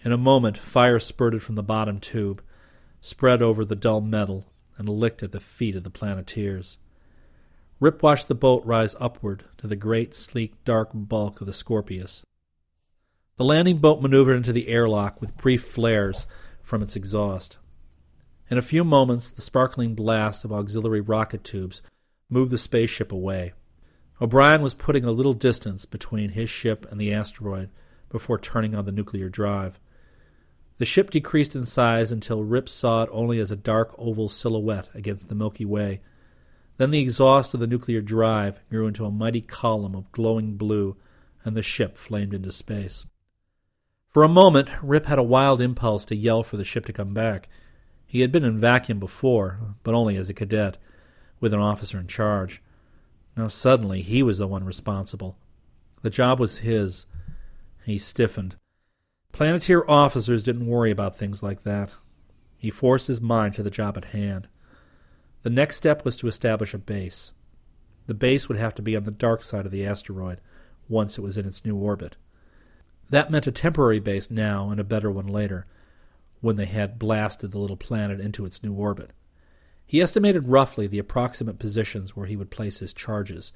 In 0.00 0.10
a 0.10 0.16
moment, 0.16 0.58
fire 0.58 0.98
spurted 0.98 1.44
from 1.44 1.54
the 1.54 1.62
bottom 1.62 2.00
tube, 2.00 2.42
spread 3.00 3.40
over 3.40 3.64
the 3.64 3.76
dull 3.76 4.00
metal, 4.00 4.46
and 4.76 4.88
licked 4.88 5.22
at 5.22 5.30
the 5.30 5.38
feet 5.38 5.76
of 5.76 5.84
the 5.84 5.90
Planeteers. 5.90 6.78
Rip 7.78 8.02
watched 8.02 8.26
the 8.26 8.34
boat 8.34 8.64
rise 8.66 8.96
upward 8.98 9.44
to 9.58 9.68
the 9.68 9.76
great, 9.76 10.12
sleek, 10.12 10.54
dark 10.64 10.90
bulk 10.92 11.40
of 11.40 11.46
the 11.46 11.52
Scorpius. 11.52 12.24
The 13.38 13.44
landing 13.44 13.76
boat 13.78 14.02
maneuvered 14.02 14.36
into 14.36 14.52
the 14.52 14.66
airlock 14.66 15.20
with 15.20 15.36
brief 15.36 15.62
flares 15.62 16.26
from 16.60 16.82
its 16.82 16.96
exhaust. 16.96 17.56
In 18.50 18.58
a 18.58 18.62
few 18.62 18.82
moments, 18.82 19.30
the 19.30 19.42
sparkling 19.42 19.94
blast 19.94 20.44
of 20.44 20.52
auxiliary 20.52 21.00
rocket 21.00 21.44
tubes 21.44 21.80
moved 22.28 22.50
the 22.50 22.58
spaceship 22.58 23.12
away. 23.12 23.52
O'Brien 24.20 24.60
was 24.60 24.74
putting 24.74 25.04
a 25.04 25.12
little 25.12 25.34
distance 25.34 25.84
between 25.84 26.30
his 26.30 26.50
ship 26.50 26.84
and 26.90 27.00
the 27.00 27.14
asteroid 27.14 27.70
before 28.08 28.40
turning 28.40 28.74
on 28.74 28.86
the 28.86 28.90
nuclear 28.90 29.28
drive. 29.28 29.78
The 30.78 30.84
ship 30.84 31.10
decreased 31.10 31.54
in 31.54 31.64
size 31.64 32.10
until 32.10 32.42
Rip 32.42 32.68
saw 32.68 33.04
it 33.04 33.08
only 33.12 33.38
as 33.38 33.52
a 33.52 33.56
dark 33.56 33.94
oval 33.98 34.28
silhouette 34.28 34.88
against 34.94 35.28
the 35.28 35.36
Milky 35.36 35.64
Way. 35.64 36.00
Then 36.76 36.90
the 36.90 37.00
exhaust 37.00 37.54
of 37.54 37.60
the 37.60 37.68
nuclear 37.68 38.00
drive 38.00 38.68
grew 38.68 38.88
into 38.88 39.04
a 39.04 39.12
mighty 39.12 39.42
column 39.42 39.94
of 39.94 40.10
glowing 40.10 40.56
blue, 40.56 40.96
and 41.44 41.56
the 41.56 41.62
ship 41.62 41.98
flamed 41.98 42.34
into 42.34 42.50
space. 42.50 43.06
For 44.18 44.24
a 44.24 44.28
moment, 44.28 44.68
Rip 44.82 45.06
had 45.06 45.20
a 45.20 45.22
wild 45.22 45.60
impulse 45.60 46.04
to 46.06 46.16
yell 46.16 46.42
for 46.42 46.56
the 46.56 46.64
ship 46.64 46.84
to 46.86 46.92
come 46.92 47.14
back. 47.14 47.48
He 48.04 48.22
had 48.22 48.32
been 48.32 48.42
in 48.42 48.58
vacuum 48.58 48.98
before, 48.98 49.60
but 49.84 49.94
only 49.94 50.16
as 50.16 50.28
a 50.28 50.34
cadet, 50.34 50.76
with 51.38 51.54
an 51.54 51.60
officer 51.60 52.00
in 52.00 52.08
charge. 52.08 52.60
Now 53.36 53.46
suddenly 53.46 54.02
he 54.02 54.24
was 54.24 54.38
the 54.38 54.48
one 54.48 54.64
responsible. 54.64 55.38
The 56.02 56.10
job 56.10 56.40
was 56.40 56.58
his. 56.58 57.06
He 57.84 57.96
stiffened. 57.96 58.56
Planeteer 59.30 59.84
officers 59.86 60.42
didn't 60.42 60.66
worry 60.66 60.90
about 60.90 61.16
things 61.16 61.40
like 61.40 61.62
that. 61.62 61.92
He 62.56 62.70
forced 62.70 63.06
his 63.06 63.20
mind 63.20 63.54
to 63.54 63.62
the 63.62 63.70
job 63.70 63.96
at 63.96 64.06
hand. 64.06 64.48
The 65.44 65.50
next 65.50 65.76
step 65.76 66.04
was 66.04 66.16
to 66.16 66.26
establish 66.26 66.74
a 66.74 66.78
base. 66.78 67.30
The 68.08 68.14
base 68.14 68.48
would 68.48 68.58
have 68.58 68.74
to 68.74 68.82
be 68.82 68.96
on 68.96 69.04
the 69.04 69.12
dark 69.12 69.44
side 69.44 69.64
of 69.64 69.70
the 69.70 69.86
asteroid 69.86 70.40
once 70.88 71.18
it 71.18 71.22
was 71.22 71.38
in 71.38 71.46
its 71.46 71.64
new 71.64 71.76
orbit. 71.76 72.16
That 73.10 73.30
meant 73.30 73.46
a 73.46 73.52
temporary 73.52 74.00
base 74.00 74.30
now 74.30 74.70
and 74.70 74.78
a 74.78 74.84
better 74.84 75.10
one 75.10 75.26
later, 75.26 75.66
when 76.40 76.56
they 76.56 76.66
had 76.66 76.98
blasted 76.98 77.50
the 77.50 77.58
little 77.58 77.76
planet 77.76 78.20
into 78.20 78.44
its 78.44 78.62
new 78.62 78.72
orbit. 78.72 79.10
He 79.86 80.02
estimated 80.02 80.48
roughly 80.48 80.86
the 80.86 80.98
approximate 80.98 81.58
positions 81.58 82.14
where 82.14 82.26
he 82.26 82.36
would 82.36 82.50
place 82.50 82.78
his 82.78 82.92
charges, 82.92 83.52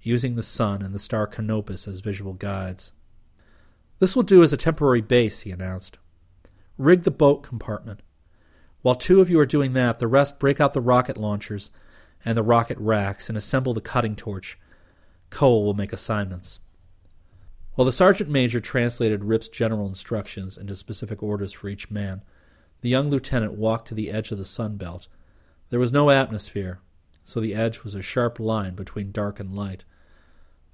using 0.00 0.34
the 0.34 0.42
sun 0.42 0.82
and 0.82 0.94
the 0.94 0.98
star 0.98 1.26
Canopus 1.26 1.86
as 1.86 2.00
visual 2.00 2.32
guides. 2.32 2.92
This 3.98 4.16
will 4.16 4.22
do 4.22 4.42
as 4.42 4.52
a 4.52 4.56
temporary 4.56 5.02
base, 5.02 5.40
he 5.40 5.50
announced. 5.50 5.98
Rig 6.78 7.02
the 7.02 7.10
boat 7.10 7.42
compartment. 7.42 8.00
While 8.82 8.96
two 8.96 9.20
of 9.20 9.30
you 9.30 9.38
are 9.38 9.46
doing 9.46 9.72
that, 9.74 9.98
the 9.98 10.06
rest 10.06 10.38
break 10.38 10.60
out 10.60 10.74
the 10.74 10.80
rocket 10.80 11.16
launchers 11.16 11.70
and 12.24 12.36
the 12.36 12.42
rocket 12.42 12.78
racks 12.78 13.28
and 13.28 13.38
assemble 13.38 13.74
the 13.74 13.80
cutting 13.80 14.16
torch. 14.16 14.58
Koa 15.30 15.60
will 15.60 15.74
make 15.74 15.92
assignments. 15.92 16.60
While 17.74 17.86
the 17.86 17.92
sergeant 17.92 18.30
major 18.30 18.60
translated 18.60 19.24
Rip's 19.24 19.48
general 19.48 19.88
instructions 19.88 20.56
into 20.56 20.76
specific 20.76 21.22
orders 21.22 21.52
for 21.52 21.68
each 21.68 21.90
man, 21.90 22.22
the 22.82 22.88
young 22.88 23.10
lieutenant 23.10 23.54
walked 23.54 23.88
to 23.88 23.94
the 23.94 24.10
edge 24.12 24.30
of 24.30 24.38
the 24.38 24.44
sun 24.44 24.76
belt. 24.76 25.08
There 25.70 25.80
was 25.80 25.92
no 25.92 26.10
atmosphere, 26.10 26.80
so 27.24 27.40
the 27.40 27.54
edge 27.54 27.82
was 27.82 27.96
a 27.96 28.02
sharp 28.02 28.38
line 28.38 28.74
between 28.76 29.10
dark 29.10 29.40
and 29.40 29.56
light. 29.56 29.84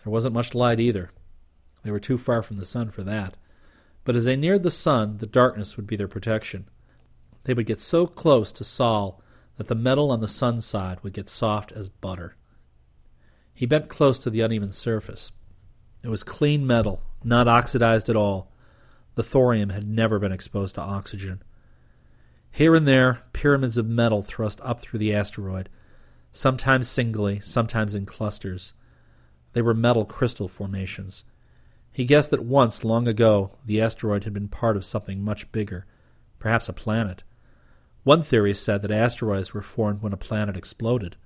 There 0.04 0.10
wasn't 0.10 0.34
much 0.34 0.54
light 0.54 0.78
either. 0.78 1.10
They 1.82 1.90
were 1.90 2.00
too 2.00 2.18
far 2.18 2.42
from 2.42 2.58
the 2.58 2.66
sun 2.66 2.90
for 2.90 3.02
that. 3.04 3.38
But 4.04 4.16
as 4.16 4.26
they 4.26 4.36
neared 4.36 4.62
the 4.62 4.70
sun, 4.70 5.18
the 5.18 5.26
darkness 5.26 5.76
would 5.76 5.86
be 5.86 5.96
their 5.96 6.08
protection. 6.08 6.68
They 7.44 7.54
would 7.54 7.66
get 7.66 7.80
so 7.80 8.06
close 8.06 8.52
to 8.52 8.64
Sol 8.64 9.22
that 9.56 9.68
the 9.68 9.74
metal 9.74 10.10
on 10.10 10.20
the 10.20 10.28
sun 10.28 10.60
side 10.60 11.02
would 11.02 11.14
get 11.14 11.30
soft 11.30 11.72
as 11.72 11.88
butter. 11.88 12.36
He 13.54 13.64
bent 13.64 13.88
close 13.88 14.18
to 14.18 14.30
the 14.30 14.42
uneven 14.42 14.70
surface. 14.70 15.32
It 16.02 16.08
was 16.08 16.22
clean 16.22 16.66
metal, 16.66 17.02
not 17.22 17.48
oxidized 17.48 18.08
at 18.08 18.16
all. 18.16 18.50
The 19.16 19.22
thorium 19.22 19.70
had 19.70 19.86
never 19.86 20.18
been 20.18 20.32
exposed 20.32 20.76
to 20.76 20.80
oxygen. 20.80 21.42
Here 22.50 22.74
and 22.74 22.88
there, 22.88 23.20
pyramids 23.32 23.76
of 23.76 23.86
metal 23.86 24.22
thrust 24.22 24.60
up 24.62 24.80
through 24.80 24.98
the 24.98 25.14
asteroid, 25.14 25.68
sometimes 26.32 26.88
singly, 26.88 27.40
sometimes 27.40 27.94
in 27.94 28.06
clusters. 28.06 28.72
They 29.52 29.62
were 29.62 29.74
metal 29.74 30.04
crystal 30.04 30.48
formations. 30.48 31.24
He 31.92 32.04
guessed 32.04 32.30
that 32.30 32.44
once, 32.44 32.84
long 32.84 33.06
ago, 33.06 33.58
the 33.66 33.80
asteroid 33.80 34.24
had 34.24 34.32
been 34.32 34.48
part 34.48 34.76
of 34.76 34.84
something 34.84 35.22
much 35.22 35.50
bigger, 35.52 35.86
perhaps 36.38 36.68
a 36.68 36.72
planet. 36.72 37.22
One 38.04 38.22
theory 38.22 38.54
said 38.54 38.82
that 38.82 38.90
asteroids 38.90 39.52
were 39.52 39.62
formed 39.62 40.00
when 40.00 40.12
a 40.12 40.16
planet 40.16 40.56
exploded. 40.56 41.16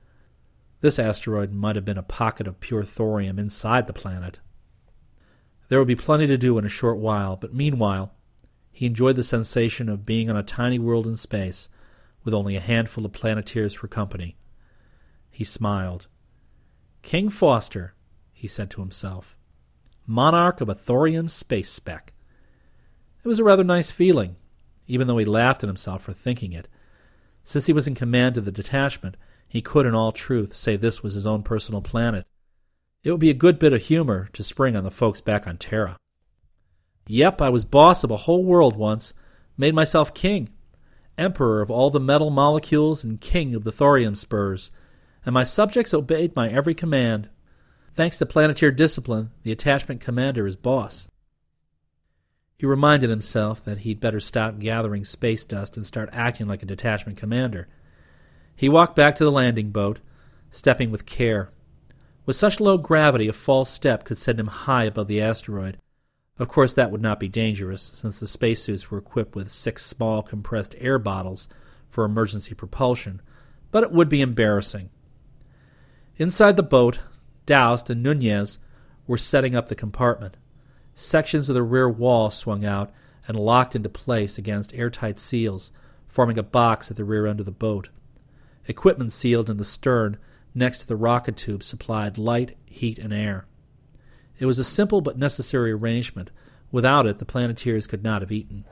This 0.81 0.99
asteroid 0.99 1.53
might 1.53 1.77
have 1.77 1.85
been 1.85 1.99
a 1.99 2.03
pocket 2.03 2.47
of 2.47 2.61
pure 2.61 2.83
thorium 2.83 3.39
inside 3.39 3.87
the 3.87 3.93
planet. 3.93 4.41
There 5.75 5.81
would 5.81 5.89
be 5.89 5.97
plenty 5.97 6.29
to 6.29 6.39
do 6.39 6.57
in 6.57 6.65
a 6.65 6.69
short 6.69 6.99
while, 6.99 7.35
but 7.35 7.53
meanwhile, 7.53 8.15
he 8.71 8.87
enjoyed 8.87 9.17
the 9.17 9.25
sensation 9.25 9.89
of 9.89 10.07
being 10.07 10.31
on 10.31 10.37
a 10.37 10.43
tiny 10.45 10.79
world 10.79 11.05
in 11.05 11.17
space 11.17 11.69
with 12.23 12.33
only 12.33 12.55
a 12.55 12.61
handful 12.61 13.05
of 13.05 13.13
planeteers 13.13 13.75
for 13.75 13.89
company. 13.89 14.37
He 15.33 15.43
smiled. 15.43 16.07
King 17.03 17.29
Foster, 17.29 17.93
he 18.33 18.47
said 18.47 18.71
to 18.71 18.83
himself 18.83 19.37
monarch 20.07 20.61
of 20.61 20.69
a 20.69 20.77
thorium 20.77 21.27
space 21.27 21.71
speck. 21.71 22.13
It 23.25 23.27
was 23.27 23.41
a 23.41 23.45
rather 23.45 23.65
nice 23.65 23.91
feeling, 23.91 24.37
even 24.87 25.09
though 25.09 25.19
he 25.19 25.25
laughed 25.25 25.65
at 25.65 25.69
himself 25.69 26.03
for 26.03 26.13
thinking 26.13 26.53
it. 26.53 26.69
Since 27.43 27.67
he 27.67 27.73
was 27.73 27.89
in 27.89 27.97
command 27.97 28.37
of 28.37 28.45
the 28.45 28.53
detachment, 28.53 29.17
he 29.49 29.61
could, 29.61 29.87
in 29.87 29.95
all 29.97 30.13
truth, 30.13 30.55
say 30.55 30.77
this 30.77 31.03
was 31.03 31.15
his 31.15 31.27
own 31.27 31.43
personal 31.43 31.83
planet. 31.83 32.25
It 33.05 33.11
would 33.11 33.21
be 33.21 33.31
a 33.31 33.35
good 33.35 33.59
bit 33.59 33.75
of 33.75 33.83
humor 33.83 34.31
to 34.33 34.43
spring 34.43 34.75
on 34.75 34.83
the 34.83 34.91
folks 34.91 35.21
back 35.21 35.47
on 35.47 35.59
Terra. 35.59 35.99
Yep, 37.07 37.43
I 37.43 37.51
was 37.51 37.67
boss 37.67 38.03
of 38.03 38.11
a 38.11 38.17
whole 38.17 38.43
world 38.43 38.77
once, 38.77 39.13
made 39.59 39.75
myself 39.75 40.15
king, 40.15 40.49
emperor 41.19 41.61
of 41.61 41.71
all 41.71 41.91
the 41.91 42.01
metal 42.01 42.31
molecules 42.31 43.05
and 43.05 43.21
king 43.21 43.55
of 43.55 43.63
the 43.63 43.73
thorium 43.73 44.15
spurs, 44.15 44.71
and 45.27 45.35
my 45.35 45.45
subjects 45.45 45.93
obeyed 45.93 46.35
my 46.35 46.49
every 46.49 46.75
command. 46.75 47.29
Thanks 47.95 48.17
to 48.19 48.27
Planeteer 48.27 48.71
discipline, 48.71 49.31
the 49.43 49.53
attachment 49.53 50.01
commander 50.01 50.47
is 50.47 50.57
boss. 50.57 51.07
He 52.57 52.65
reminded 52.65 53.11
himself 53.11 53.63
that 53.67 53.81
he'd 53.81 54.01
better 54.01 54.21
stop 54.21 54.59
gathering 54.59 55.05
space 55.05 55.45
dust 55.45 55.77
and 55.77 55.85
start 55.85 56.09
acting 56.13 56.47
like 56.47 56.63
a 56.63 56.67
detachment 56.67 57.19
commander. 57.19 57.69
He 58.57 58.71
walked 58.71 58.97
back 58.97 59.15
to 59.17 59.25
the 59.25 59.31
landing 59.31 59.71
boat, 59.71 59.99
stepping 60.51 60.91
with 60.91 61.05
care. 61.05 61.51
With 62.27 62.37
such 62.37 62.61
low 62.61 62.79
gravity, 62.79 63.29
a 63.29 63.33
false 63.33 63.71
step 63.71 64.05
could 64.05 64.19
send 64.19 64.41
him 64.41 64.47
high 64.47 64.85
above 64.85 65.09
the 65.09 65.21
asteroid. 65.21 65.79
Of 66.39 66.49
course, 66.49 66.73
that 66.73 66.91
would 66.91 67.03
not 67.03 67.21
be 67.21 67.29
dangerous, 67.29 67.83
since 67.83 68.19
the 68.19 68.27
spacesuits 68.27 68.91
were 68.91 68.99
equipped 68.99 69.37
with 69.37 69.53
six 69.53 69.85
small 69.85 70.23
compressed 70.23 70.75
air 70.79 70.99
bottles 70.99 71.49
for 71.89 72.05
emergency 72.05 72.55
propulsion, 72.55 73.21
but 73.71 73.85
it 73.85 73.93
would 73.93 74.09
be 74.09 74.21
embarrassing. 74.21 74.91
Inside 76.17 76.57
the 76.57 76.63
boat, 76.63 77.01
Doust 77.47 77.91
and 77.91 78.03
Nunez 78.03 78.59
were 79.07 79.19
setting 79.19 79.55
up 79.55 79.69
the 79.69 79.75
compartment. 79.75 80.37
Sections 80.95 81.49
of 81.49 81.55
the 81.55 81.63
rear 81.63 81.89
wall 81.89 82.31
swung 82.31 82.65
out 82.65 82.91
and 83.29 83.39
locked 83.39 83.77
into 83.77 83.89
place 83.89 84.39
against 84.39 84.75
airtight 84.75 85.19
seals, 85.19 85.73
forming 86.07 86.39
a 86.39 86.43
box 86.43 86.91
at 86.91 86.97
the 86.97 87.05
rear 87.05 87.27
end 87.27 87.41
of 87.41 87.47
the 87.47 87.53
boat. 87.53 87.91
Equipment 88.67 89.13
sealed 89.13 89.51
in 89.51 89.57
the 89.57 89.65
stern 89.65 90.17
next 90.55 90.79
to 90.79 90.87
the 90.87 90.97
rocket 90.97 91.37
tube 91.37 91.63
supplied 91.63 92.17
light, 92.17 92.57
heat, 92.65 92.99
and 92.99 93.13
air. 93.13 93.47
It 94.39 94.47
was 94.47 94.59
a 94.59 94.65
simple 94.65 95.01
but 95.01 95.19
necessary 95.19 95.73
arrangement. 95.73 96.31
Without 96.73 97.07
it, 97.07 97.19
the 97.19 97.25
Planeteers 97.25 97.87
could 97.87 98.03
not 98.03 98.23
have 98.23 98.33
eaten. 98.33 98.65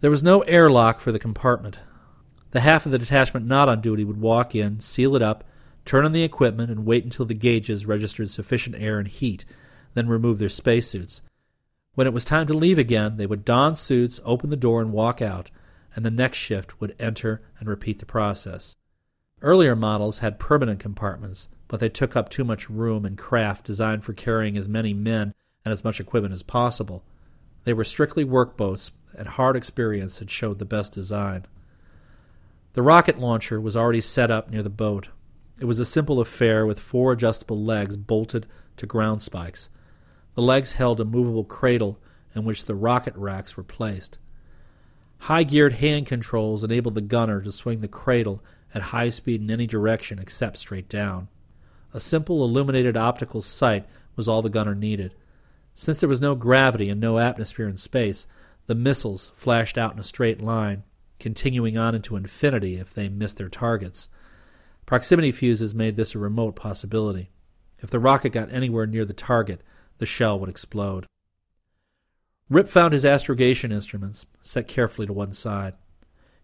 There 0.00 0.10
was 0.10 0.22
no 0.22 0.42
airlock 0.42 1.00
for 1.00 1.10
the 1.10 1.18
compartment. 1.18 1.78
The 2.50 2.60
half 2.60 2.86
of 2.86 2.92
the 2.92 2.98
detachment 2.98 3.46
not 3.46 3.68
on 3.68 3.80
duty 3.80 4.04
would 4.04 4.20
walk 4.20 4.54
in, 4.54 4.80
seal 4.80 5.16
it 5.16 5.22
up, 5.22 5.44
turn 5.84 6.04
on 6.04 6.12
the 6.12 6.22
equipment, 6.22 6.70
and 6.70 6.86
wait 6.86 7.04
until 7.04 7.26
the 7.26 7.34
gauges 7.34 7.86
registered 7.86 8.28
sufficient 8.28 8.76
air 8.76 8.98
and 8.98 9.08
heat, 9.08 9.44
then 9.94 10.08
remove 10.08 10.38
their 10.38 10.48
spacesuits. 10.48 11.20
When 11.94 12.06
it 12.06 12.12
was 12.12 12.24
time 12.24 12.46
to 12.46 12.54
leave 12.54 12.78
again, 12.78 13.16
they 13.16 13.26
would 13.26 13.44
don 13.44 13.74
suits, 13.74 14.20
open 14.24 14.50
the 14.50 14.56
door, 14.56 14.80
and 14.80 14.92
walk 14.92 15.20
out, 15.20 15.50
and 15.96 16.04
the 16.04 16.10
next 16.10 16.38
shift 16.38 16.80
would 16.80 16.94
enter 16.98 17.42
and 17.58 17.68
repeat 17.68 17.98
the 17.98 18.06
process. 18.06 18.76
Earlier 19.40 19.76
models 19.76 20.18
had 20.18 20.38
permanent 20.38 20.80
compartments, 20.80 21.48
but 21.68 21.80
they 21.80 21.88
took 21.88 22.16
up 22.16 22.28
too 22.28 22.44
much 22.44 22.68
room 22.68 23.04
and 23.04 23.16
craft 23.16 23.64
designed 23.64 24.04
for 24.04 24.12
carrying 24.12 24.56
as 24.56 24.68
many 24.68 24.92
men 24.92 25.34
and 25.64 25.72
as 25.72 25.84
much 25.84 26.00
equipment 26.00 26.34
as 26.34 26.42
possible. 26.42 27.04
They 27.64 27.72
were 27.72 27.84
strictly 27.84 28.24
work 28.24 28.56
boats, 28.56 28.90
and 29.16 29.28
hard 29.28 29.56
experience 29.56 30.18
had 30.18 30.30
showed 30.30 30.58
the 30.58 30.64
best 30.64 30.92
design. 30.92 31.46
The 32.72 32.82
rocket 32.82 33.18
launcher 33.18 33.60
was 33.60 33.76
already 33.76 34.00
set 34.00 34.30
up 34.30 34.50
near 34.50 34.62
the 34.62 34.70
boat, 34.70 35.08
it 35.60 35.64
was 35.64 35.80
a 35.80 35.84
simple 35.84 36.20
affair 36.20 36.64
with 36.66 36.78
four 36.78 37.12
adjustable 37.12 37.60
legs 37.60 37.96
bolted 37.96 38.46
to 38.76 38.86
ground 38.86 39.22
spikes. 39.22 39.70
The 40.34 40.42
legs 40.42 40.72
held 40.72 41.00
a 41.00 41.04
movable 41.04 41.44
cradle 41.44 41.98
in 42.34 42.44
which 42.44 42.66
the 42.66 42.76
rocket 42.76 43.14
racks 43.16 43.56
were 43.56 43.64
placed. 43.64 44.18
High 45.22 45.42
geared 45.42 45.74
hand 45.74 46.06
controls 46.06 46.62
enabled 46.62 46.94
the 46.94 47.00
gunner 47.00 47.42
to 47.42 47.50
swing 47.50 47.80
the 47.80 47.88
cradle 47.88 48.42
at 48.74 48.82
high 48.82 49.08
speed 49.08 49.40
in 49.40 49.50
any 49.50 49.66
direction 49.66 50.18
except 50.18 50.56
straight 50.56 50.88
down. 50.88 51.28
A 51.94 52.00
simple 52.00 52.44
illuminated 52.44 52.96
optical 52.96 53.40
sight 53.42 53.86
was 54.14 54.28
all 54.28 54.42
the 54.42 54.50
gunner 54.50 54.74
needed. 54.74 55.14
Since 55.74 56.00
there 56.00 56.08
was 56.08 56.20
no 56.20 56.34
gravity 56.34 56.90
and 56.90 57.00
no 57.00 57.18
atmosphere 57.18 57.68
in 57.68 57.76
space, 57.76 58.26
the 58.66 58.74
missiles 58.74 59.32
flashed 59.36 59.78
out 59.78 59.94
in 59.94 59.98
a 59.98 60.04
straight 60.04 60.42
line, 60.42 60.82
continuing 61.18 61.78
on 61.78 61.94
into 61.94 62.16
infinity 62.16 62.76
if 62.76 62.92
they 62.92 63.08
missed 63.08 63.38
their 63.38 63.48
targets. 63.48 64.08
Proximity 64.86 65.32
fuses 65.32 65.74
made 65.74 65.96
this 65.96 66.14
a 66.14 66.18
remote 66.18 66.56
possibility. 66.56 67.30
If 67.78 67.90
the 67.90 67.98
rocket 67.98 68.30
got 68.30 68.52
anywhere 68.52 68.86
near 68.86 69.04
the 69.04 69.12
target, 69.12 69.62
the 69.98 70.06
shell 70.06 70.38
would 70.40 70.50
explode. 70.50 71.06
Rip 72.48 72.68
found 72.68 72.92
his 72.92 73.04
astrogation 73.04 73.72
instruments, 73.72 74.26
set 74.40 74.68
carefully 74.68 75.06
to 75.06 75.12
one 75.12 75.32
side. 75.32 75.74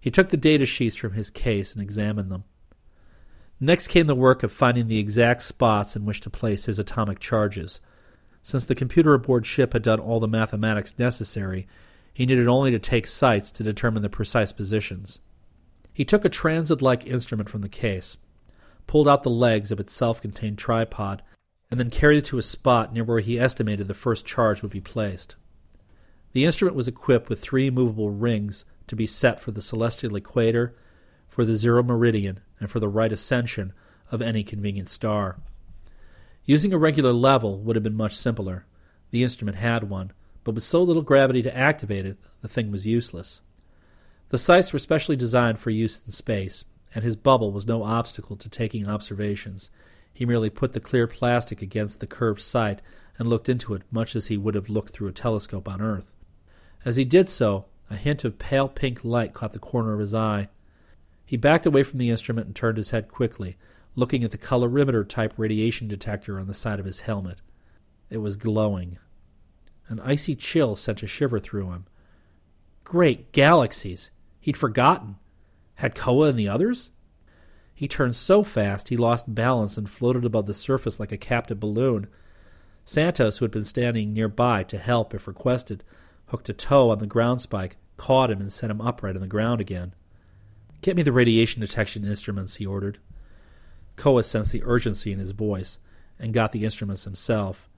He 0.04 0.10
took 0.10 0.28
the 0.28 0.36
data 0.36 0.66
sheets 0.66 0.96
from 0.96 1.14
his 1.14 1.30
case 1.30 1.72
and 1.72 1.82
examined 1.82 2.30
them. 2.30 2.44
Next 3.58 3.88
came 3.88 4.04
the 4.04 4.14
work 4.14 4.42
of 4.42 4.52
finding 4.52 4.86
the 4.86 4.98
exact 4.98 5.40
spots 5.40 5.96
in 5.96 6.04
which 6.04 6.20
to 6.20 6.28
place 6.28 6.66
his 6.66 6.78
atomic 6.78 7.20
charges. 7.20 7.80
Since 8.42 8.66
the 8.66 8.74
computer 8.74 9.14
aboard 9.14 9.46
ship 9.46 9.72
had 9.72 9.80
done 9.80 10.00
all 10.00 10.20
the 10.20 10.28
mathematics 10.28 10.98
necessary, 10.98 11.66
he 12.12 12.26
needed 12.26 12.46
only 12.46 12.70
to 12.70 12.78
take 12.78 13.06
sights 13.06 13.50
to 13.52 13.62
determine 13.62 14.02
the 14.02 14.10
precise 14.10 14.52
positions. 14.52 15.20
He 15.94 16.04
took 16.04 16.26
a 16.26 16.28
transit 16.28 16.82
like 16.82 17.06
instrument 17.06 17.48
from 17.48 17.62
the 17.62 17.70
case, 17.70 18.18
pulled 18.86 19.08
out 19.08 19.22
the 19.22 19.30
legs 19.30 19.72
of 19.72 19.80
its 19.80 19.94
self 19.94 20.20
contained 20.20 20.58
tripod, 20.58 21.22
and 21.70 21.80
then 21.80 21.88
carried 21.88 22.18
it 22.18 22.24
to 22.26 22.36
a 22.36 22.42
spot 22.42 22.92
near 22.92 23.04
where 23.04 23.20
he 23.20 23.40
estimated 23.40 23.88
the 23.88 23.94
first 23.94 24.26
charge 24.26 24.60
would 24.60 24.72
be 24.72 24.82
placed. 24.82 25.36
The 26.32 26.44
instrument 26.44 26.76
was 26.76 26.88
equipped 26.88 27.30
with 27.30 27.40
three 27.40 27.70
movable 27.70 28.10
rings 28.10 28.66
to 28.86 28.96
be 28.96 29.06
set 29.06 29.40
for 29.40 29.50
the 29.50 29.62
celestial 29.62 30.16
equator, 30.16 30.74
for 31.28 31.44
the 31.44 31.54
zero 31.54 31.82
meridian, 31.82 32.40
and 32.60 32.70
for 32.70 32.80
the 32.80 32.88
right 32.88 33.12
ascension 33.12 33.72
of 34.10 34.22
any 34.22 34.44
convenient 34.44 34.88
star. 34.88 35.38
Using 36.44 36.72
a 36.72 36.78
regular 36.78 37.12
level 37.12 37.58
would 37.60 37.76
have 37.76 37.82
been 37.82 37.96
much 37.96 38.14
simpler. 38.14 38.66
The 39.10 39.22
instrument 39.22 39.56
had 39.56 39.88
one, 39.88 40.12
but 40.44 40.54
with 40.54 40.64
so 40.64 40.82
little 40.82 41.02
gravity 41.02 41.42
to 41.42 41.56
activate 41.56 42.04
it, 42.04 42.18
the 42.40 42.48
thing 42.48 42.70
was 42.70 42.86
useless. 42.86 43.40
The 44.28 44.38
sights 44.38 44.72
were 44.72 44.78
specially 44.78 45.16
designed 45.16 45.58
for 45.58 45.70
use 45.70 46.02
in 46.04 46.12
space, 46.12 46.66
and 46.94 47.02
his 47.02 47.16
bubble 47.16 47.50
was 47.50 47.66
no 47.66 47.82
obstacle 47.82 48.36
to 48.36 48.48
taking 48.48 48.88
observations. 48.88 49.70
He 50.12 50.26
merely 50.26 50.50
put 50.50 50.72
the 50.72 50.80
clear 50.80 51.06
plastic 51.06 51.62
against 51.62 52.00
the 52.00 52.06
curved 52.06 52.40
sight 52.40 52.82
and 53.18 53.28
looked 53.28 53.48
into 53.48 53.74
it 53.74 53.82
much 53.90 54.14
as 54.14 54.26
he 54.26 54.36
would 54.36 54.54
have 54.54 54.68
looked 54.68 54.92
through 54.92 55.08
a 55.08 55.12
telescope 55.12 55.68
on 55.68 55.80
Earth. 55.80 56.12
As 56.84 56.96
he 56.96 57.04
did 57.04 57.30
so, 57.30 57.66
a 57.90 57.96
hint 57.96 58.24
of 58.24 58.38
pale 58.38 58.68
pink 58.68 59.04
light 59.04 59.32
caught 59.32 59.52
the 59.52 59.58
corner 59.58 59.92
of 59.92 60.00
his 60.00 60.14
eye. 60.14 60.48
He 61.24 61.36
backed 61.36 61.66
away 61.66 61.82
from 61.82 61.98
the 61.98 62.10
instrument 62.10 62.46
and 62.46 62.56
turned 62.56 62.76
his 62.76 62.90
head 62.90 63.08
quickly, 63.08 63.56
looking 63.94 64.24
at 64.24 64.30
the 64.30 64.38
colorimeter 64.38 65.08
type 65.08 65.34
radiation 65.36 65.88
detector 65.88 66.38
on 66.38 66.46
the 66.46 66.54
side 66.54 66.80
of 66.80 66.86
his 66.86 67.00
helmet. 67.00 67.40
It 68.10 68.18
was 68.18 68.36
glowing. 68.36 68.98
An 69.88 70.00
icy 70.00 70.34
chill 70.34 70.76
sent 70.76 71.02
a 71.02 71.06
shiver 71.06 71.38
through 71.38 71.70
him. 71.70 71.86
Great 72.84 73.32
galaxies! 73.32 74.10
He'd 74.40 74.56
forgotten. 74.56 75.16
Had 75.76 75.94
Koa 75.94 76.28
and 76.28 76.38
the 76.38 76.48
others? 76.48 76.90
He 77.74 77.88
turned 77.88 78.14
so 78.14 78.42
fast 78.42 78.88
he 78.88 78.96
lost 78.96 79.34
balance 79.34 79.76
and 79.76 79.90
floated 79.90 80.24
above 80.24 80.46
the 80.46 80.54
surface 80.54 81.00
like 81.00 81.12
a 81.12 81.16
captive 81.16 81.58
balloon. 81.58 82.06
Santos, 82.84 83.38
who 83.38 83.44
had 83.44 83.52
been 83.52 83.64
standing 83.64 84.12
nearby 84.12 84.62
to 84.64 84.78
help 84.78 85.14
if 85.14 85.26
requested, 85.26 85.82
hooked 86.26 86.48
a 86.48 86.52
toe 86.52 86.90
on 86.90 86.98
the 86.98 87.06
ground 87.06 87.40
spike, 87.40 87.76
caught 87.96 88.30
him, 88.30 88.40
and 88.40 88.52
set 88.52 88.70
him 88.70 88.80
upright 88.80 89.14
on 89.14 89.20
the 89.20 89.26
ground 89.26 89.60
again. 89.60 89.94
Get 90.80 90.96
me 90.96 91.02
the 91.02 91.12
radiation 91.12 91.60
detection 91.60 92.04
instruments, 92.04 92.56
he 92.56 92.66
ordered. 92.66 92.98
Koa 93.96 94.22
sensed 94.24 94.52
the 94.52 94.62
urgency 94.64 95.12
in 95.12 95.18
his 95.18 95.32
voice 95.32 95.78
and 96.18 96.34
got 96.34 96.52
the 96.52 96.64
instruments 96.64 97.04
himself. 97.04 97.68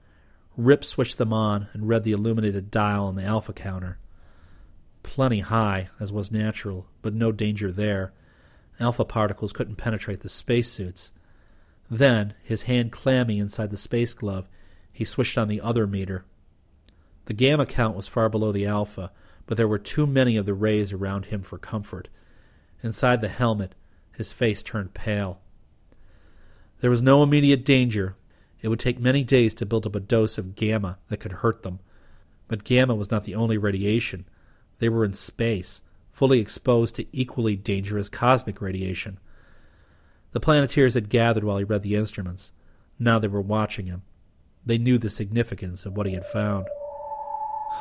Rip 0.55 0.83
switched 0.83 1.17
them 1.17 1.31
on 1.31 1.67
and 1.73 1.87
read 1.87 2.03
the 2.03 2.11
illuminated 2.11 2.71
dial 2.71 3.05
on 3.05 3.15
the 3.15 3.23
alpha 3.23 3.53
counter. 3.53 3.99
Plenty 5.03 5.39
high, 5.39 5.87
as 5.99 6.11
was 6.11 6.31
natural, 6.31 6.87
but 7.01 7.13
no 7.13 7.31
danger 7.31 7.71
there. 7.71 8.11
Alpha 8.79 9.05
particles 9.05 9.53
couldn't 9.53 9.75
penetrate 9.75 10.21
the 10.21 10.29
spacesuits. 10.29 11.11
Then, 11.89 12.33
his 12.43 12.63
hand 12.63 12.91
clammy 12.91 13.39
inside 13.39 13.69
the 13.69 13.77
space 13.77 14.13
glove, 14.13 14.49
he 14.91 15.05
switched 15.05 15.37
on 15.37 15.47
the 15.47 15.61
other 15.61 15.87
meter. 15.87 16.25
The 17.27 17.33
gamma 17.33 17.65
count 17.65 17.95
was 17.95 18.07
far 18.07 18.29
below 18.29 18.53
the 18.53 18.65
alpha, 18.65 19.11
but 19.45 19.57
there 19.57 19.67
were 19.67 19.77
too 19.77 20.07
many 20.07 20.37
of 20.37 20.45
the 20.45 20.53
rays 20.53 20.93
around 20.93 21.25
him 21.25 21.43
for 21.43 21.57
comfort. 21.57 22.07
Inside 22.81 23.19
the 23.19 23.27
helmet, 23.27 23.75
his 24.13 24.31
face 24.31 24.63
turned 24.63 24.93
pale. 24.93 25.41
There 26.79 26.89
was 26.89 27.01
no 27.01 27.21
immediate 27.23 27.65
danger, 27.65 28.15
it 28.61 28.69
would 28.69 28.79
take 28.79 28.99
many 28.99 29.23
days 29.25 29.53
to 29.55 29.65
build 29.65 29.85
up 29.85 29.95
a 29.95 29.99
dose 29.99 30.37
of 30.37 30.55
gamma 30.55 30.99
that 31.09 31.19
could 31.19 31.33
hurt 31.33 31.63
them. 31.63 31.79
But 32.47 32.63
gamma 32.63 32.95
was 32.95 33.11
not 33.11 33.25
the 33.25 33.35
only 33.35 33.57
radiation. 33.57 34.25
They 34.79 34.87
were 34.87 35.03
in 35.03 35.13
space, 35.13 35.81
fully 36.13 36.39
exposed 36.39 36.95
to 36.95 37.05
equally 37.11 37.57
dangerous 37.57 38.07
cosmic 38.07 38.61
radiation. 38.61 39.19
The 40.31 40.39
Planeteers 40.39 40.93
had 40.93 41.09
gathered 41.09 41.43
while 41.43 41.57
he 41.57 41.65
read 41.65 41.83
the 41.83 41.95
instruments. 41.95 42.53
Now 42.97 43.19
they 43.19 43.27
were 43.27 43.41
watching 43.41 43.87
him. 43.87 44.03
They 44.65 44.77
knew 44.77 44.97
the 44.97 45.09
significance 45.09 45.85
of 45.85 45.95
what 45.95 46.07
he 46.07 46.13
had 46.13 46.25
found. 46.25 46.67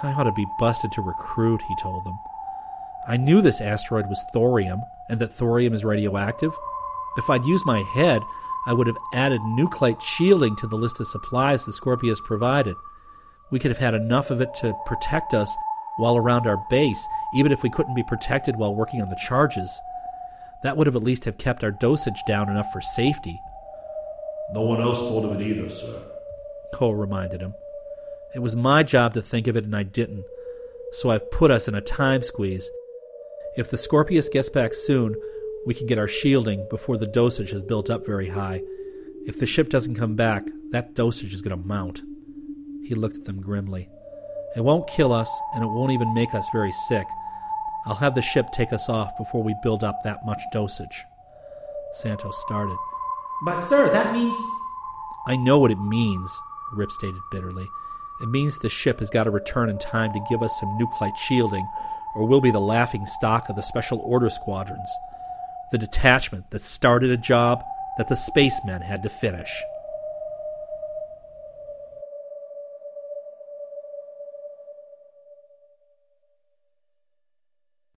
I 0.03 0.13
ought 0.13 0.25
to 0.25 0.33
be 0.33 0.47
busted 0.59 0.93
to 0.93 1.03
recruit, 1.03 1.63
he 1.69 1.77
told 1.77 2.05
them. 2.05 2.19
I 3.09 3.17
knew 3.17 3.41
this 3.41 3.61
asteroid 3.61 4.09
was 4.09 4.25
thorium, 4.33 4.83
and 5.09 5.21
that 5.21 5.33
thorium 5.33 5.73
is 5.73 5.85
radioactive. 5.85 6.53
If 7.17 7.31
I'd 7.31 7.45
used 7.45 7.65
my 7.65 7.81
head, 7.95 8.23
I 8.67 8.73
would 8.73 8.89
have 8.89 8.97
added 9.15 9.41
nuclide 9.41 10.01
shielding 10.03 10.57
to 10.57 10.67
the 10.67 10.77
list 10.77 11.01
of 11.01 11.07
supplies 11.07 11.65
the 11.65 11.73
Scorpius 11.73 12.21
provided. 12.21 12.75
We 13.51 13.59
could 13.59 13.71
have 13.71 13.79
had 13.79 13.95
enough 13.95 14.31
of 14.31 14.41
it 14.41 14.53
to 14.55 14.75
protect 14.87 15.33
us 15.33 15.55
while 15.99 16.17
around 16.17 16.47
our 16.47 16.63
base, 16.69 17.07
even 17.35 17.53
if 17.53 17.63
we 17.63 17.71
couldn't 17.71 17.95
be 17.95 18.03
protected 18.03 18.57
while 18.57 18.75
working 18.75 19.01
on 19.01 19.09
the 19.09 19.17
charges. 19.17 19.81
That 20.63 20.77
would 20.77 20.87
have 20.87 20.97
at 20.97 21.05
least 21.05 21.25
have 21.25 21.39
kept 21.39 21.63
our 21.63 21.71
dosage 21.71 22.23
down 22.27 22.51
enough 22.51 22.73
for 22.73 22.83
safety. 22.83 23.41
No 24.53 24.63
one 24.63 24.81
else 24.81 24.99
thought 24.99 25.25
of 25.25 25.41
it 25.41 25.47
either, 25.47 25.71
sir. 25.71 26.03
Cole 26.75 26.97
reminded 26.97 27.41
him. 27.41 27.55
It 28.35 28.41
was 28.41 28.57
my 28.57 28.83
job 28.83 29.15
to 29.15 29.23
think 29.23 29.47
of 29.47 29.57
it, 29.57 29.65
and 29.65 29.75
I 29.75 29.83
didn't. 29.83 30.25
So 30.93 31.11
I've 31.11 31.31
put 31.31 31.51
us 31.51 31.69
in 31.69 31.75
a 31.75 31.81
time 31.81 32.23
squeeze. 32.23 32.71
If 33.57 33.71
the 33.71 33.79
Scorpius 33.79 34.29
gets 34.29 34.49
back 34.49 34.75
soon, 34.75 35.15
we 35.67 35.75
can 35.75 35.87
get 35.87 35.99
our 35.99 36.09
shielding 36.09 36.67
before 36.69 36.97
the 36.97 37.07
dosage 37.07 37.51
has 37.51 37.63
built 37.63 37.91
up 37.91 38.07
very 38.07 38.29
high. 38.29 38.63
If 39.27 39.41
the 39.41 39.47
ship 39.47 39.71
doesn't 39.71 39.97
come 39.97 40.15
back, 40.15 40.45
that 40.71 40.95
dosage 40.95 41.35
is 41.35 41.43
going 41.43 41.61
to 41.61 41.67
mount. 41.67 42.03
He 42.85 42.95
looked 42.95 43.17
at 43.17 43.25
them 43.25 43.41
grimly. 43.41 43.89
It 44.55 44.61
won't 44.63 44.87
kill 44.89 45.13
us, 45.13 45.31
and 45.55 45.65
it 45.65 45.69
won't 45.69 45.93
even 45.93 46.15
make 46.15 46.35
us 46.35 46.49
very 46.53 46.73
sick. 46.89 47.07
I'll 47.87 47.97
have 47.97 48.15
the 48.15 48.23
ship 48.23 48.47
take 48.53 48.73
us 48.73 48.89
off 48.89 49.17
before 49.19 49.43
we 49.43 49.55
build 49.63 49.83
up 49.83 50.01
that 50.05 50.25
much 50.25 50.41
dosage. 50.53 51.05
Santos 51.95 52.41
started. 52.43 52.77
But, 53.45 53.61
sir, 53.61 53.91
that 53.91 54.13
means. 54.13 54.37
I 55.27 55.37
know 55.37 55.59
what 55.59 55.71
it 55.71 55.81
means, 55.81 56.41
Rip 56.73 56.93
stated 56.93 57.21
bitterly. 57.31 57.67
It 58.21 58.29
means 58.29 58.59
the 58.59 58.69
ship 58.69 59.01
has 59.01 59.11
got 59.11 59.25
to 59.25 59.31
return 59.31 59.69
in 59.69 59.79
time 59.79 60.13
to 60.13 60.27
give 60.29 60.43
us 60.43 60.59
some 60.59 60.79
nuclide 60.79 61.17
shielding, 61.17 61.69
or 62.15 62.27
we'll 62.27 62.41
be 62.41 62.51
the 62.51 62.61
laughing 62.61 63.05
stock 63.07 63.49
of 63.49 63.57
the 63.57 63.63
special 63.63 64.01
order 64.01 64.31
squadrons 64.31 64.91
the 65.73 65.79
detachment 65.79 66.51
that 66.51 66.63
started 66.63 67.11
a 67.11 67.17
job 67.17 67.65
that 67.99 68.09
the 68.09 68.17
spacemen 68.17 68.83
had 68.83 69.03
to 69.03 69.09
finish. 69.09 69.63